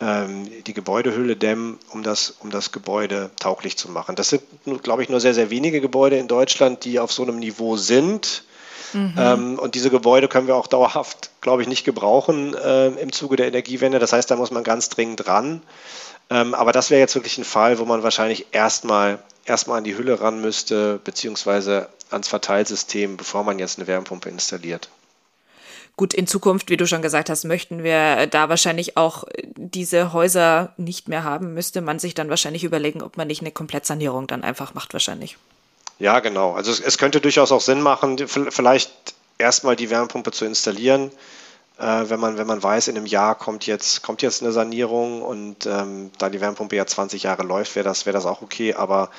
ähm, 0.00 0.48
die 0.64 0.72
Gebäudehülle 0.72 1.34
dämmen, 1.34 1.80
um 1.92 2.04
das, 2.04 2.36
um 2.38 2.50
das 2.50 2.70
Gebäude 2.70 3.30
tauglich 3.40 3.76
zu 3.76 3.90
machen. 3.90 4.14
Das 4.14 4.28
sind, 4.28 4.42
glaube 4.84 5.02
ich, 5.02 5.08
nur 5.08 5.18
sehr, 5.18 5.34
sehr 5.34 5.50
wenige 5.50 5.80
Gebäude 5.80 6.16
in 6.16 6.28
Deutschland, 6.28 6.84
die 6.84 7.00
auf 7.00 7.10
so 7.10 7.24
einem 7.24 7.40
Niveau 7.40 7.76
sind. 7.76 8.44
Mhm. 8.92 9.14
Ähm, 9.18 9.58
und 9.58 9.74
diese 9.74 9.90
Gebäude 9.90 10.28
können 10.28 10.46
wir 10.46 10.54
auch 10.54 10.68
dauerhaft, 10.68 11.30
glaube 11.40 11.62
ich, 11.62 11.68
nicht 11.68 11.84
gebrauchen 11.84 12.54
äh, 12.54 12.86
im 12.86 13.10
Zuge 13.10 13.34
der 13.34 13.48
Energiewende. 13.48 13.98
Das 13.98 14.12
heißt, 14.12 14.30
da 14.30 14.36
muss 14.36 14.52
man 14.52 14.62
ganz 14.62 14.90
dringend 14.90 15.26
dran. 15.26 15.60
Ähm, 16.30 16.54
aber 16.54 16.70
das 16.70 16.90
wäre 16.90 17.00
jetzt 17.00 17.16
wirklich 17.16 17.36
ein 17.38 17.44
Fall, 17.44 17.80
wo 17.80 17.84
man 17.84 18.04
wahrscheinlich 18.04 18.46
erstmal 18.52 19.18
erstmal 19.50 19.78
an 19.78 19.84
die 19.84 19.96
Hülle 19.96 20.20
ran 20.20 20.40
müsste, 20.40 21.00
beziehungsweise 21.04 21.88
ans 22.10 22.28
Verteilsystem, 22.28 23.16
bevor 23.16 23.44
man 23.44 23.58
jetzt 23.58 23.78
eine 23.78 23.86
Wärmepumpe 23.86 24.28
installiert. 24.28 24.88
Gut, 25.96 26.14
in 26.14 26.26
Zukunft, 26.26 26.70
wie 26.70 26.78
du 26.78 26.86
schon 26.86 27.02
gesagt 27.02 27.28
hast, 27.28 27.44
möchten 27.44 27.82
wir 27.82 28.26
da 28.26 28.48
wahrscheinlich 28.48 28.96
auch 28.96 29.24
diese 29.56 30.14
Häuser 30.14 30.72
nicht 30.78 31.08
mehr 31.08 31.24
haben, 31.24 31.52
müsste 31.52 31.82
man 31.82 31.98
sich 31.98 32.14
dann 32.14 32.30
wahrscheinlich 32.30 32.64
überlegen, 32.64 33.02
ob 33.02 33.18
man 33.18 33.26
nicht 33.26 33.42
eine 33.42 33.50
Komplettsanierung 33.50 34.26
dann 34.26 34.42
einfach 34.42 34.72
macht, 34.72 34.94
wahrscheinlich. 34.94 35.36
Ja, 35.98 36.20
genau. 36.20 36.54
Also 36.54 36.70
es, 36.70 36.80
es 36.80 36.96
könnte 36.96 37.20
durchaus 37.20 37.52
auch 37.52 37.60
Sinn 37.60 37.82
machen, 37.82 38.16
vielleicht 38.26 38.90
erstmal 39.36 39.76
die 39.76 39.90
Wärmepumpe 39.90 40.32
zu 40.32 40.46
installieren, 40.46 41.10
äh, 41.80 42.10
wenn, 42.10 42.20
man, 42.20 42.36
wenn 42.36 42.46
man 42.46 42.62
weiß, 42.62 42.88
in 42.88 42.96
einem 42.96 43.06
Jahr 43.06 43.34
kommt 43.34 43.66
jetzt, 43.66 44.02
kommt 44.02 44.22
jetzt 44.22 44.42
eine 44.42 44.52
Sanierung 44.52 45.22
und 45.22 45.66
ähm, 45.66 46.10
da 46.18 46.28
die 46.28 46.40
Wärmepumpe 46.40 46.76
ja 46.76 46.86
20 46.86 47.22
Jahre 47.22 47.42
läuft, 47.42 47.74
wäre 47.74 47.84
das, 47.84 48.04
wär 48.06 48.12
das 48.12 48.26
auch 48.26 48.42
okay. 48.42 48.74
Aber 48.74 49.10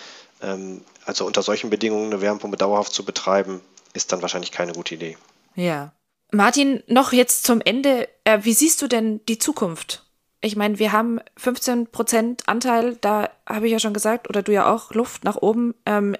also 1.05 1.25
unter 1.25 1.41
solchen 1.41 1.69
Bedingungen 1.69 2.11
eine 2.11 2.21
Wärmepumpe 2.21 2.57
dauerhaft 2.57 2.93
zu 2.93 3.05
betreiben, 3.05 3.61
ist 3.93 4.11
dann 4.11 4.21
wahrscheinlich 4.21 4.51
keine 4.51 4.73
gute 4.73 4.95
Idee. 4.95 5.17
Ja. 5.55 5.91
Martin, 6.31 6.81
noch 6.87 7.11
jetzt 7.11 7.43
zum 7.43 7.61
Ende. 7.61 8.07
Äh, 8.23 8.39
wie 8.43 8.53
siehst 8.53 8.81
du 8.81 8.87
denn 8.87 9.23
die 9.27 9.37
Zukunft? 9.37 10.05
Ich 10.39 10.55
meine, 10.55 10.79
wir 10.79 10.91
haben 10.91 11.19
15 11.37 11.87
Prozent 11.87 12.47
Anteil, 12.47 12.97
da 13.01 13.29
habe 13.45 13.67
ich 13.67 13.73
ja 13.73 13.79
schon 13.79 13.93
gesagt, 13.93 14.27
oder 14.29 14.41
du 14.41 14.51
ja 14.51 14.73
auch, 14.73 14.91
Luft 14.91 15.23
nach 15.23 15.35
oben. 15.35 15.75
Ähm, 15.85 16.15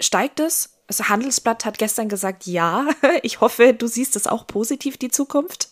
steigt 0.00 0.40
es? 0.40 0.74
Das 0.86 1.08
Handelsblatt 1.10 1.66
hat 1.66 1.76
gestern 1.76 2.08
gesagt, 2.08 2.46
ja. 2.46 2.86
Ich 3.22 3.40
hoffe, 3.40 3.74
du 3.74 3.86
siehst 3.86 4.16
es 4.16 4.26
auch 4.26 4.46
positiv, 4.46 4.96
die 4.96 5.10
Zukunft. 5.10 5.70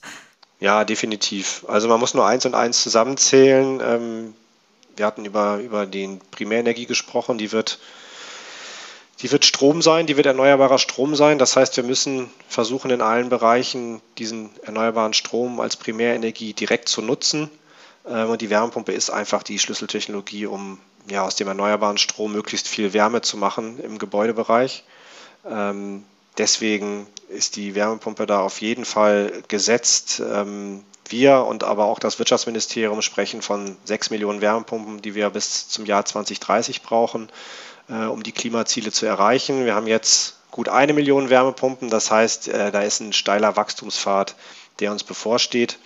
Ja, 0.59 0.85
definitiv. 0.85 1.65
Also 1.69 1.89
man 1.89 2.01
muss 2.01 2.15
nur 2.15 2.27
eins 2.27 2.45
und 2.45 2.55
eins 2.55 2.83
zusammenzählen. 2.83 3.81
Ähm, 3.83 4.35
wir 4.97 5.07
hatten 5.07 5.25
über, 5.25 5.59
über 5.59 5.87
den 5.87 6.21
Primärenergie 6.31 6.87
gesprochen, 6.87 7.39
die 7.39 7.53
wird, 7.53 7.79
die 9.21 9.31
wird 9.31 9.45
Strom 9.45 9.83
sein, 9.83 10.07
die 10.07 10.17
wird 10.17 10.27
erneuerbarer 10.27 10.79
Strom 10.79 11.15
sein. 11.15 11.39
Das 11.39 11.57
heißt, 11.57 11.77
wir 11.77 11.85
müssen 11.85 12.31
versuchen, 12.49 12.91
in 12.91 13.03
allen 13.03 13.29
Bereichen 13.29 14.01
diesen 14.19 14.51
erneuerbaren 14.63 15.15
Strom 15.15 15.61
als 15.61 15.77
Primärenergie 15.77 16.55
direkt 16.55 16.89
zu 16.89 17.03
nutzen. 17.03 17.51
Ähm, 18.07 18.31
und 18.31 18.41
die 18.41 18.51
Wärmepumpe 18.51 18.93
ist 18.93 19.11
einfach 19.11 19.43
die 19.43 19.59
Schlüsseltechnologie, 19.59 20.47
um 20.47 20.79
ja, 21.09 21.23
aus 21.25 21.37
dem 21.37 21.49
erneuerbaren 21.49 21.99
Strom 21.99 22.33
möglichst 22.33 22.69
viel 22.69 22.93
Wärme 22.93 23.21
zu 23.21 23.37
machen 23.37 23.79
im 23.81 23.99
Gebäudebereich. 23.99 24.85
Ähm, 25.49 26.05
deswegen 26.39 27.07
ist 27.29 27.57
die 27.57 27.75
Wärmepumpe 27.75 28.27
da 28.27 28.41
auf 28.41 28.61
jeden 28.61 28.85
Fall 28.85 29.43
gesetzt. 29.49 30.23
Wir 31.11 31.45
und 31.45 31.65
aber 31.65 31.85
auch 31.85 31.99
das 31.99 32.19
Wirtschaftsministerium 32.19 33.03
sprechen 33.03 33.43
von 33.43 33.77
sechs 33.85 34.11
Millionen 34.11 34.41
Wärmepumpen, 34.41 35.03
die 35.03 35.15
wir 35.15 35.31
bis 35.31 35.69
zum 35.69 35.87
Jahr 35.87 36.05
2030 36.05 36.83
brauchen, 36.83 37.29
äh, 37.89 38.05
um 38.07 38.23
die 38.23 38.33
Klimaziele 38.33 38.93
zu 38.93 39.07
erreichen. 39.07 39.65
Wir 39.65 39.75
haben 39.75 39.87
jetzt 39.87 40.37
gut 40.51 40.69
eine 40.69 40.93
Million 40.93 41.31
Wärmepumpen, 41.31 41.91
das 41.91 42.11
heißt, 42.11 42.49
äh, 42.49 42.73
da 42.73 42.81
ist 42.81 43.01
ein 43.01 43.13
steiler 43.13 43.57
Wachstumspfad, 43.57 44.35
der 44.81 44.93
uns 44.93 45.05
bevorsteht. 45.05 45.79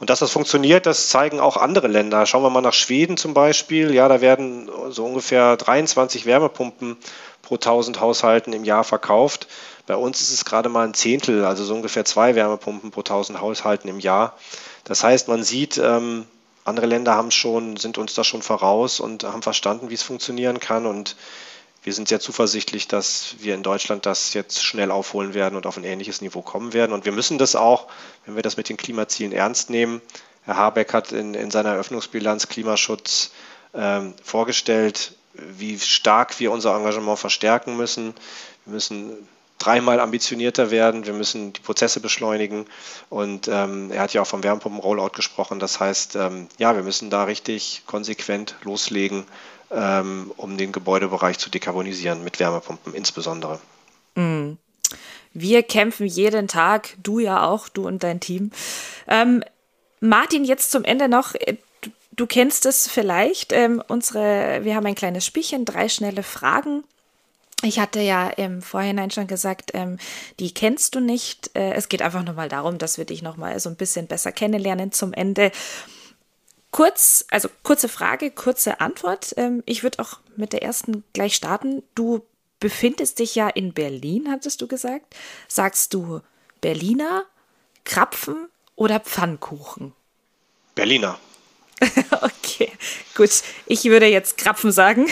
Und 0.00 0.08
dass 0.08 0.20
das 0.20 0.30
funktioniert, 0.30 0.86
das 0.86 1.10
zeigen 1.10 1.40
auch 1.40 1.58
andere 1.58 1.86
Länder. 1.86 2.24
Schauen 2.24 2.42
wir 2.42 2.48
mal 2.48 2.62
nach 2.62 2.72
Schweden 2.72 3.18
zum 3.18 3.34
Beispiel. 3.34 3.94
Ja, 3.94 4.08
da 4.08 4.22
werden 4.22 4.70
so 4.88 5.04
ungefähr 5.04 5.58
23 5.58 6.24
Wärmepumpen 6.24 6.96
pro 7.42 7.56
1000 7.56 8.00
Haushalten 8.00 8.54
im 8.54 8.64
Jahr 8.64 8.82
verkauft. 8.82 9.46
Bei 9.86 9.96
uns 9.96 10.22
ist 10.22 10.32
es 10.32 10.46
gerade 10.46 10.70
mal 10.70 10.86
ein 10.86 10.94
Zehntel, 10.94 11.44
also 11.44 11.64
so 11.64 11.74
ungefähr 11.74 12.06
zwei 12.06 12.34
Wärmepumpen 12.34 12.90
pro 12.90 13.00
1000 13.00 13.42
Haushalten 13.42 13.88
im 13.88 14.00
Jahr. 14.00 14.38
Das 14.84 15.04
heißt, 15.04 15.28
man 15.28 15.42
sieht, 15.42 15.76
ähm, 15.76 16.26
andere 16.64 16.86
Länder 16.86 17.14
haben 17.14 17.30
schon, 17.30 17.76
sind 17.76 17.98
uns 17.98 18.14
da 18.14 18.24
schon 18.24 18.40
voraus 18.40 19.00
und 19.00 19.24
haben 19.24 19.42
verstanden, 19.42 19.90
wie 19.90 19.94
es 19.94 20.02
funktionieren 20.02 20.60
kann. 20.60 20.86
Und 20.86 21.14
wir 21.82 21.94
sind 21.94 22.08
sehr 22.08 22.20
zuversichtlich, 22.20 22.88
dass 22.88 23.36
wir 23.38 23.54
in 23.54 23.62
Deutschland 23.62 24.04
das 24.04 24.34
jetzt 24.34 24.62
schnell 24.62 24.90
aufholen 24.90 25.32
werden 25.32 25.56
und 25.56 25.66
auf 25.66 25.76
ein 25.76 25.84
ähnliches 25.84 26.20
Niveau 26.20 26.42
kommen 26.42 26.72
werden. 26.72 26.92
Und 26.92 27.04
wir 27.06 27.12
müssen 27.12 27.38
das 27.38 27.56
auch, 27.56 27.88
wenn 28.26 28.36
wir 28.36 28.42
das 28.42 28.56
mit 28.56 28.68
den 28.68 28.76
Klimazielen 28.76 29.32
ernst 29.32 29.70
nehmen. 29.70 30.02
Herr 30.44 30.56
Habeck 30.56 30.92
hat 30.92 31.12
in, 31.12 31.34
in 31.34 31.50
seiner 31.50 31.70
Eröffnungsbilanz 31.70 32.48
Klimaschutz 32.48 33.30
ähm, 33.74 34.14
vorgestellt, 34.22 35.14
wie 35.32 35.78
stark 35.78 36.38
wir 36.38 36.52
unser 36.52 36.76
Engagement 36.76 37.18
verstärken 37.18 37.76
müssen. 37.76 38.14
Wir 38.66 38.74
müssen 38.74 39.28
dreimal 39.58 40.00
ambitionierter 40.00 40.70
werden, 40.70 41.06
wir 41.06 41.12
müssen 41.12 41.52
die 41.52 41.60
Prozesse 41.60 42.00
beschleunigen 42.00 42.66
und 43.10 43.46
ähm, 43.48 43.92
er 43.92 44.02
hat 44.02 44.14
ja 44.14 44.22
auch 44.22 44.26
vom 44.26 44.42
Wärmepumpen-Rollout 44.42 45.10
gesprochen. 45.10 45.60
Das 45.60 45.78
heißt, 45.78 46.16
ähm, 46.16 46.48
ja, 46.58 46.74
wir 46.74 46.82
müssen 46.82 47.10
da 47.10 47.24
richtig 47.24 47.82
konsequent 47.86 48.56
loslegen, 48.62 49.26
ähm, 49.70 50.32
um 50.36 50.56
den 50.56 50.72
Gebäudebereich 50.72 51.38
zu 51.38 51.50
dekarbonisieren, 51.50 52.24
mit 52.24 52.40
Wärmepumpen 52.40 52.94
insbesondere. 52.94 53.60
Mm. 54.14 54.52
Wir 55.32 55.62
kämpfen 55.62 56.06
jeden 56.06 56.48
Tag, 56.48 56.96
du 57.02 57.20
ja 57.20 57.46
auch, 57.46 57.68
du 57.68 57.86
und 57.86 58.02
dein 58.02 58.18
Team. 58.18 58.50
Ähm, 59.06 59.44
Martin, 60.00 60.44
jetzt 60.44 60.72
zum 60.72 60.82
Ende 60.82 61.08
noch, 61.08 61.34
äh, 61.34 61.56
Du 62.20 62.26
kennst 62.26 62.66
es 62.66 62.86
vielleicht, 62.86 63.50
ähm, 63.52 63.82
unsere, 63.88 64.60
wir 64.62 64.74
haben 64.74 64.84
ein 64.84 64.94
kleines 64.94 65.24
Spielchen, 65.24 65.64
drei 65.64 65.88
schnelle 65.88 66.22
Fragen. 66.22 66.84
Ich 67.62 67.78
hatte 67.78 68.00
ja 68.00 68.28
im 68.28 68.60
Vorhinein 68.60 69.10
schon 69.10 69.26
gesagt, 69.26 69.70
ähm, 69.72 69.98
die 70.38 70.52
kennst 70.52 70.94
du 70.94 71.00
nicht. 71.00 71.50
Äh, 71.54 71.72
es 71.72 71.88
geht 71.88 72.02
einfach 72.02 72.22
nur 72.22 72.34
mal 72.34 72.50
darum, 72.50 72.76
dass 72.76 72.98
wir 72.98 73.06
dich 73.06 73.22
noch 73.22 73.38
mal 73.38 73.58
so 73.58 73.70
ein 73.70 73.76
bisschen 73.76 74.06
besser 74.06 74.32
kennenlernen 74.32 74.92
zum 74.92 75.14
Ende. 75.14 75.50
Kurz, 76.70 77.24
also 77.30 77.48
kurze 77.62 77.88
Frage, 77.88 78.30
kurze 78.30 78.80
Antwort. 78.80 79.34
Ähm, 79.36 79.62
ich 79.66 79.82
würde 79.82 79.98
auch 79.98 80.20
mit 80.36 80.52
der 80.52 80.62
ersten 80.62 81.04
gleich 81.12 81.34
starten. 81.34 81.82
Du 81.94 82.24
befindest 82.60 83.18
dich 83.18 83.34
ja 83.34 83.48
in 83.48 83.72
Berlin, 83.72 84.28
hattest 84.30 84.60
du 84.60 84.68
gesagt. 84.68 85.16
Sagst 85.48 85.94
du 85.94 86.20
Berliner, 86.60 87.24
Krapfen 87.84 88.48
oder 88.76 89.00
Pfannkuchen? 89.00 89.92
Berliner. 90.74 91.18
okay, 92.20 92.70
gut. 93.16 93.30
Ich 93.66 93.84
würde 93.84 94.06
jetzt 94.06 94.36
Krapfen 94.36 94.70
sagen. 94.70 95.06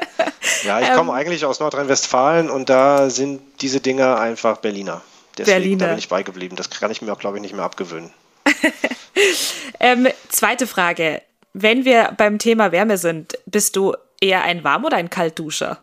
ja, 0.64 0.80
ich 0.80 0.92
komme 0.92 1.12
ähm, 1.12 1.16
eigentlich 1.16 1.44
aus 1.44 1.60
Nordrhein-Westfalen 1.60 2.50
und 2.50 2.68
da 2.68 3.08
sind 3.10 3.40
diese 3.60 3.80
Dinger 3.80 4.18
einfach 4.18 4.58
Berliner. 4.58 5.02
Deswegen 5.38 5.60
Berliner. 5.60 5.78
da 5.78 5.86
bin 5.90 5.98
ich 5.98 6.08
beigeblieben. 6.08 6.56
Das 6.56 6.68
kann 6.68 6.90
ich 6.90 7.00
mir 7.00 7.12
auch, 7.12 7.18
glaube 7.18 7.38
ich, 7.38 7.42
nicht 7.42 7.54
mehr 7.54 7.64
abgewöhnen. 7.64 8.12
ähm, 9.80 10.08
zweite 10.28 10.66
Frage. 10.66 11.22
Wenn 11.52 11.84
wir 11.84 12.14
beim 12.16 12.38
Thema 12.38 12.72
Wärme 12.72 12.96
sind, 12.98 13.38
bist 13.46 13.76
du 13.76 13.94
eher 14.20 14.42
ein 14.42 14.62
Warm- 14.62 14.84
oder 14.84 14.96
ein 14.96 15.10
Kaltduscher? 15.10 15.82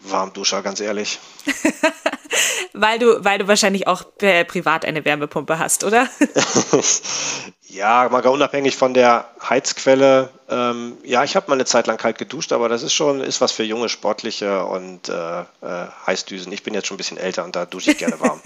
Warmduscher, 0.00 0.62
ganz 0.62 0.80
ehrlich. 0.80 1.18
weil 2.72 2.98
du, 2.98 3.24
weil 3.24 3.38
du 3.38 3.48
wahrscheinlich 3.48 3.86
auch 3.86 4.04
privat 4.18 4.84
eine 4.84 5.04
Wärmepumpe 5.04 5.58
hast, 5.58 5.84
oder? 5.84 6.08
Ja, 7.72 8.06
mal 8.10 8.20
unabhängig 8.26 8.76
von 8.76 8.92
der 8.92 9.24
Heizquelle. 9.48 10.28
Ähm, 10.50 10.98
ja, 11.04 11.24
ich 11.24 11.36
habe 11.36 11.48
mal 11.48 11.54
eine 11.54 11.64
Zeit 11.64 11.86
lang 11.86 11.96
kalt 11.96 12.18
geduscht, 12.18 12.52
aber 12.52 12.68
das 12.68 12.82
ist 12.82 12.92
schon 12.92 13.22
ist 13.22 13.40
was 13.40 13.50
für 13.50 13.62
junge 13.62 13.88
Sportliche 13.88 14.66
und 14.66 15.08
äh, 15.08 15.40
äh, 15.40 15.44
Heißdüsen. 16.06 16.52
Ich 16.52 16.62
bin 16.62 16.74
jetzt 16.74 16.86
schon 16.86 16.96
ein 16.96 16.98
bisschen 16.98 17.16
älter 17.16 17.46
und 17.46 17.56
da 17.56 17.64
dusche 17.64 17.92
ich 17.92 17.96
gerne 17.98 18.20
warm. 18.20 18.42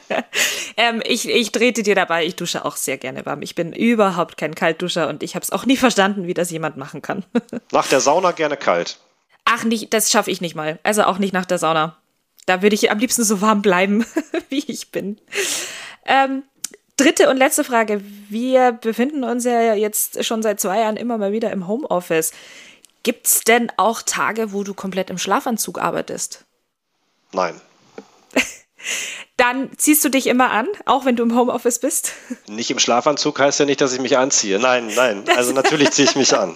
ähm, 0.76 1.00
ich, 1.04 1.28
ich 1.28 1.52
trete 1.52 1.84
dir 1.84 1.94
dabei, 1.94 2.26
ich 2.26 2.34
dusche 2.34 2.64
auch 2.64 2.74
sehr 2.74 2.98
gerne 2.98 3.24
warm. 3.24 3.40
Ich 3.42 3.54
bin 3.54 3.72
überhaupt 3.72 4.36
kein 4.36 4.56
Kaltduscher 4.56 5.06
und 5.06 5.22
ich 5.22 5.36
habe 5.36 5.44
es 5.44 5.52
auch 5.52 5.64
nie 5.64 5.76
verstanden, 5.76 6.26
wie 6.26 6.34
das 6.34 6.50
jemand 6.50 6.76
machen 6.76 7.02
kann. 7.02 7.24
nach 7.70 7.86
der 7.86 8.00
Sauna 8.00 8.32
gerne 8.32 8.56
kalt. 8.56 8.98
Ach, 9.44 9.62
nicht, 9.62 9.94
das 9.94 10.10
schaffe 10.10 10.32
ich 10.32 10.40
nicht 10.40 10.56
mal. 10.56 10.80
Also 10.82 11.04
auch 11.04 11.18
nicht 11.18 11.32
nach 11.32 11.46
der 11.46 11.58
Sauna. 11.58 11.96
Da 12.46 12.62
würde 12.62 12.74
ich 12.74 12.90
am 12.90 12.98
liebsten 12.98 13.24
so 13.24 13.40
warm 13.40 13.62
bleiben, 13.62 14.04
wie 14.48 14.64
ich 14.66 14.90
bin. 14.90 15.20
Ähm, 16.04 16.42
dritte 16.96 17.30
und 17.30 17.36
letzte 17.36 17.64
Frage. 17.64 18.02
Wir 18.28 18.72
befinden 18.72 19.24
uns 19.24 19.44
ja 19.44 19.74
jetzt 19.74 20.24
schon 20.24 20.42
seit 20.42 20.60
zwei 20.60 20.80
Jahren 20.80 20.96
immer 20.96 21.18
mal 21.18 21.32
wieder 21.32 21.50
im 21.50 21.66
Homeoffice. 21.66 22.32
Gibt 23.02 23.26
es 23.26 23.40
denn 23.40 23.72
auch 23.76 24.02
Tage, 24.02 24.52
wo 24.52 24.62
du 24.62 24.74
komplett 24.74 25.10
im 25.10 25.18
Schlafanzug 25.18 25.80
arbeitest? 25.80 26.44
Nein. 27.32 27.60
Dann 29.36 29.70
ziehst 29.76 30.04
du 30.04 30.10
dich 30.10 30.26
immer 30.26 30.50
an, 30.50 30.66
auch 30.84 31.06
wenn 31.06 31.16
du 31.16 31.22
im 31.22 31.34
Homeoffice 31.34 31.78
bist? 31.78 32.12
Nicht 32.46 32.70
im 32.70 32.78
Schlafanzug 32.78 33.38
heißt 33.38 33.60
ja 33.60 33.66
nicht, 33.66 33.80
dass 33.80 33.94
ich 33.94 34.00
mich 34.00 34.18
anziehe. 34.18 34.58
Nein, 34.58 34.88
nein. 34.94 35.24
Also 35.34 35.52
natürlich 35.52 35.90
ziehe 35.92 36.08
ich 36.08 36.16
mich 36.16 36.36
an. 36.36 36.54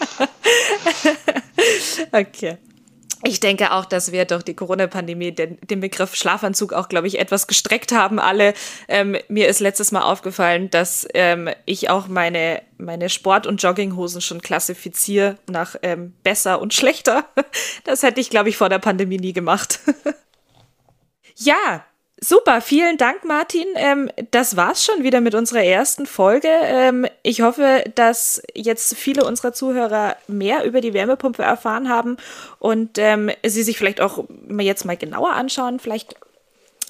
okay. 2.12 2.58
Ich 3.26 3.40
denke 3.40 3.72
auch, 3.72 3.86
dass 3.86 4.12
wir 4.12 4.26
durch 4.26 4.42
die 4.42 4.54
Corona-Pandemie 4.54 5.32
den, 5.32 5.58
den, 5.62 5.80
Begriff 5.80 6.14
Schlafanzug 6.14 6.74
auch, 6.74 6.90
glaube 6.90 7.06
ich, 7.06 7.18
etwas 7.18 7.46
gestreckt 7.46 7.90
haben. 7.90 8.18
Alle. 8.18 8.52
Ähm, 8.86 9.16
mir 9.28 9.48
ist 9.48 9.60
letztes 9.60 9.92
Mal 9.92 10.02
aufgefallen, 10.02 10.68
dass 10.68 11.08
ähm, 11.14 11.48
ich 11.64 11.88
auch 11.88 12.06
meine, 12.06 12.60
meine 12.76 13.08
Sport- 13.08 13.46
und 13.46 13.62
Jogginghosen 13.62 14.20
schon 14.20 14.42
klassifiziere 14.42 15.38
nach 15.48 15.74
ähm, 15.82 16.12
besser 16.22 16.60
und 16.60 16.74
schlechter. 16.74 17.24
Das 17.84 18.02
hätte 18.02 18.20
ich, 18.20 18.30
glaube 18.30 18.48
ich, 18.48 18.56
vor 18.56 18.68
der 18.68 18.78
Pandemie 18.78 19.18
nie 19.18 19.32
gemacht. 19.32 19.80
ja, 21.36 21.84
Super, 22.20 22.60
vielen 22.60 22.96
Dank, 22.96 23.24
Martin. 23.24 23.66
Ähm, 23.74 24.10
das 24.30 24.56
war's 24.56 24.84
schon 24.84 25.02
wieder 25.02 25.20
mit 25.20 25.34
unserer 25.34 25.62
ersten 25.62 26.06
Folge. 26.06 26.48
Ähm, 26.48 27.06
ich 27.22 27.42
hoffe, 27.42 27.84
dass 27.94 28.42
jetzt 28.54 28.96
viele 28.96 29.24
unserer 29.24 29.52
Zuhörer 29.52 30.16
mehr 30.26 30.64
über 30.64 30.80
die 30.80 30.94
Wärmepumpe 30.94 31.42
erfahren 31.42 31.88
haben 31.88 32.16
und 32.60 32.98
ähm, 32.98 33.30
sie 33.44 33.62
sich 33.62 33.76
vielleicht 33.76 34.00
auch 34.00 34.24
jetzt 34.58 34.84
mal 34.84 34.96
genauer 34.96 35.32
anschauen, 35.32 35.80
vielleicht 35.80 36.14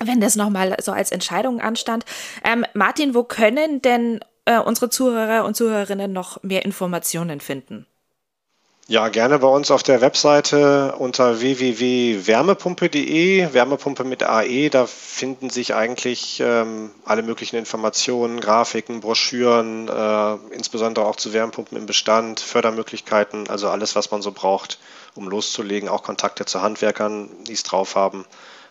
wenn 0.04 0.20
das 0.20 0.36
nochmal 0.36 0.76
so 0.80 0.92
als 0.92 1.10
Entscheidung 1.10 1.60
anstand. 1.60 2.04
Ähm, 2.44 2.66
Martin, 2.74 3.14
wo 3.14 3.24
können 3.24 3.80
denn 3.80 4.20
äh, 4.44 4.58
unsere 4.58 4.90
Zuhörer 4.90 5.44
und 5.44 5.56
Zuhörerinnen 5.56 6.12
noch 6.12 6.42
mehr 6.42 6.64
Informationen 6.64 7.40
finden? 7.40 7.86
Ja, 8.86 9.08
gerne 9.08 9.38
bei 9.38 9.48
uns 9.48 9.70
auf 9.70 9.82
der 9.82 10.02
Webseite 10.02 10.96
unter 10.98 11.40
www.wärmepumpe.de, 11.40 13.54
Wärmepumpe 13.54 14.04
mit 14.04 14.22
AE, 14.22 14.68
da 14.68 14.86
finden 14.86 15.48
sich 15.48 15.74
eigentlich 15.74 16.42
ähm, 16.44 16.90
alle 17.06 17.22
möglichen 17.22 17.56
Informationen, 17.56 18.40
Grafiken, 18.40 19.00
Broschüren, 19.00 19.88
äh, 19.88 20.34
insbesondere 20.54 21.06
auch 21.06 21.16
zu 21.16 21.32
Wärmepumpen 21.32 21.78
im 21.78 21.86
Bestand, 21.86 22.40
Fördermöglichkeiten, 22.40 23.48
also 23.48 23.70
alles, 23.70 23.96
was 23.96 24.10
man 24.10 24.20
so 24.20 24.32
braucht, 24.32 24.78
um 25.14 25.30
loszulegen, 25.30 25.88
auch 25.88 26.02
Kontakte 26.02 26.44
zu 26.44 26.60
Handwerkern, 26.60 27.30
die 27.48 27.54
es 27.54 27.62
drauf 27.62 27.96
haben. 27.96 28.26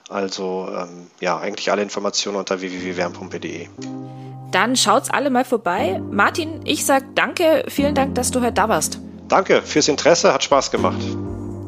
Also 0.10 0.70
ähm, 0.78 1.08
ja, 1.22 1.40
eigentlich 1.40 1.72
alle 1.72 1.82
Informationen 1.82 2.38
unter 2.38 2.62
www.wärmepumpe.de. 2.62 3.68
Dann 4.52 4.76
schaut's 4.76 5.10
alle 5.10 5.32
mal 5.32 5.46
vorbei. 5.46 6.00
Martin, 6.12 6.62
ich 6.66 6.86
sag 6.86 7.16
danke, 7.16 7.66
vielen 7.68 7.96
Dank, 7.96 8.14
dass 8.14 8.30
du 8.30 8.42
heute 8.42 8.54
da 8.54 8.70
warst. 8.70 9.00
Danke 9.28 9.62
fürs 9.62 9.88
Interesse, 9.88 10.34
hat 10.34 10.44
Spaß 10.44 10.72
gemacht. 10.72 11.02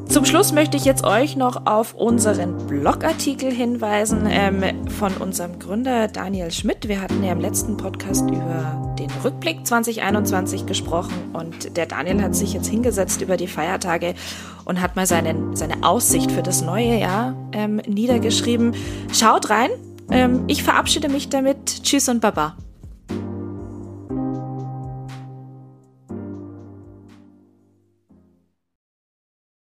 Zum 0.07 0.23
Schluss 0.23 0.53
möchte 0.53 0.77
ich 0.77 0.85
jetzt 0.85 1.03
euch 1.03 1.35
noch 1.35 1.65
auf 1.65 1.93
unseren 1.93 2.67
Blogartikel 2.67 3.51
hinweisen 3.51 4.27
ähm, 4.29 4.87
von 4.89 5.13
unserem 5.17 5.59
Gründer 5.59 6.07
Daniel 6.07 6.51
Schmidt. 6.51 6.87
Wir 6.87 7.01
hatten 7.01 7.23
ja 7.23 7.31
im 7.31 7.41
letzten 7.41 7.75
Podcast 7.75 8.29
über 8.29 8.95
den 8.97 9.09
Rückblick 9.23 9.65
2021 9.65 10.67
gesprochen 10.67 11.13
und 11.33 11.75
der 11.75 11.85
Daniel 11.85 12.21
hat 12.21 12.35
sich 12.35 12.53
jetzt 12.53 12.67
hingesetzt 12.67 13.21
über 13.21 13.35
die 13.35 13.47
Feiertage 13.47 14.13
und 14.63 14.79
hat 14.81 14.95
mal 14.95 15.07
seinen, 15.07 15.55
seine 15.55 15.83
Aussicht 15.83 16.31
für 16.31 16.43
das 16.43 16.61
neue 16.61 16.97
Jahr 16.97 17.35
ähm, 17.51 17.81
niedergeschrieben. 17.87 18.73
Schaut 19.11 19.49
rein. 19.49 19.71
Ähm, 20.11 20.43
ich 20.47 20.63
verabschiede 20.63 21.09
mich 21.09 21.29
damit. 21.29 21.83
Tschüss 21.83 22.07
und 22.07 22.21
Baba. 22.21 22.55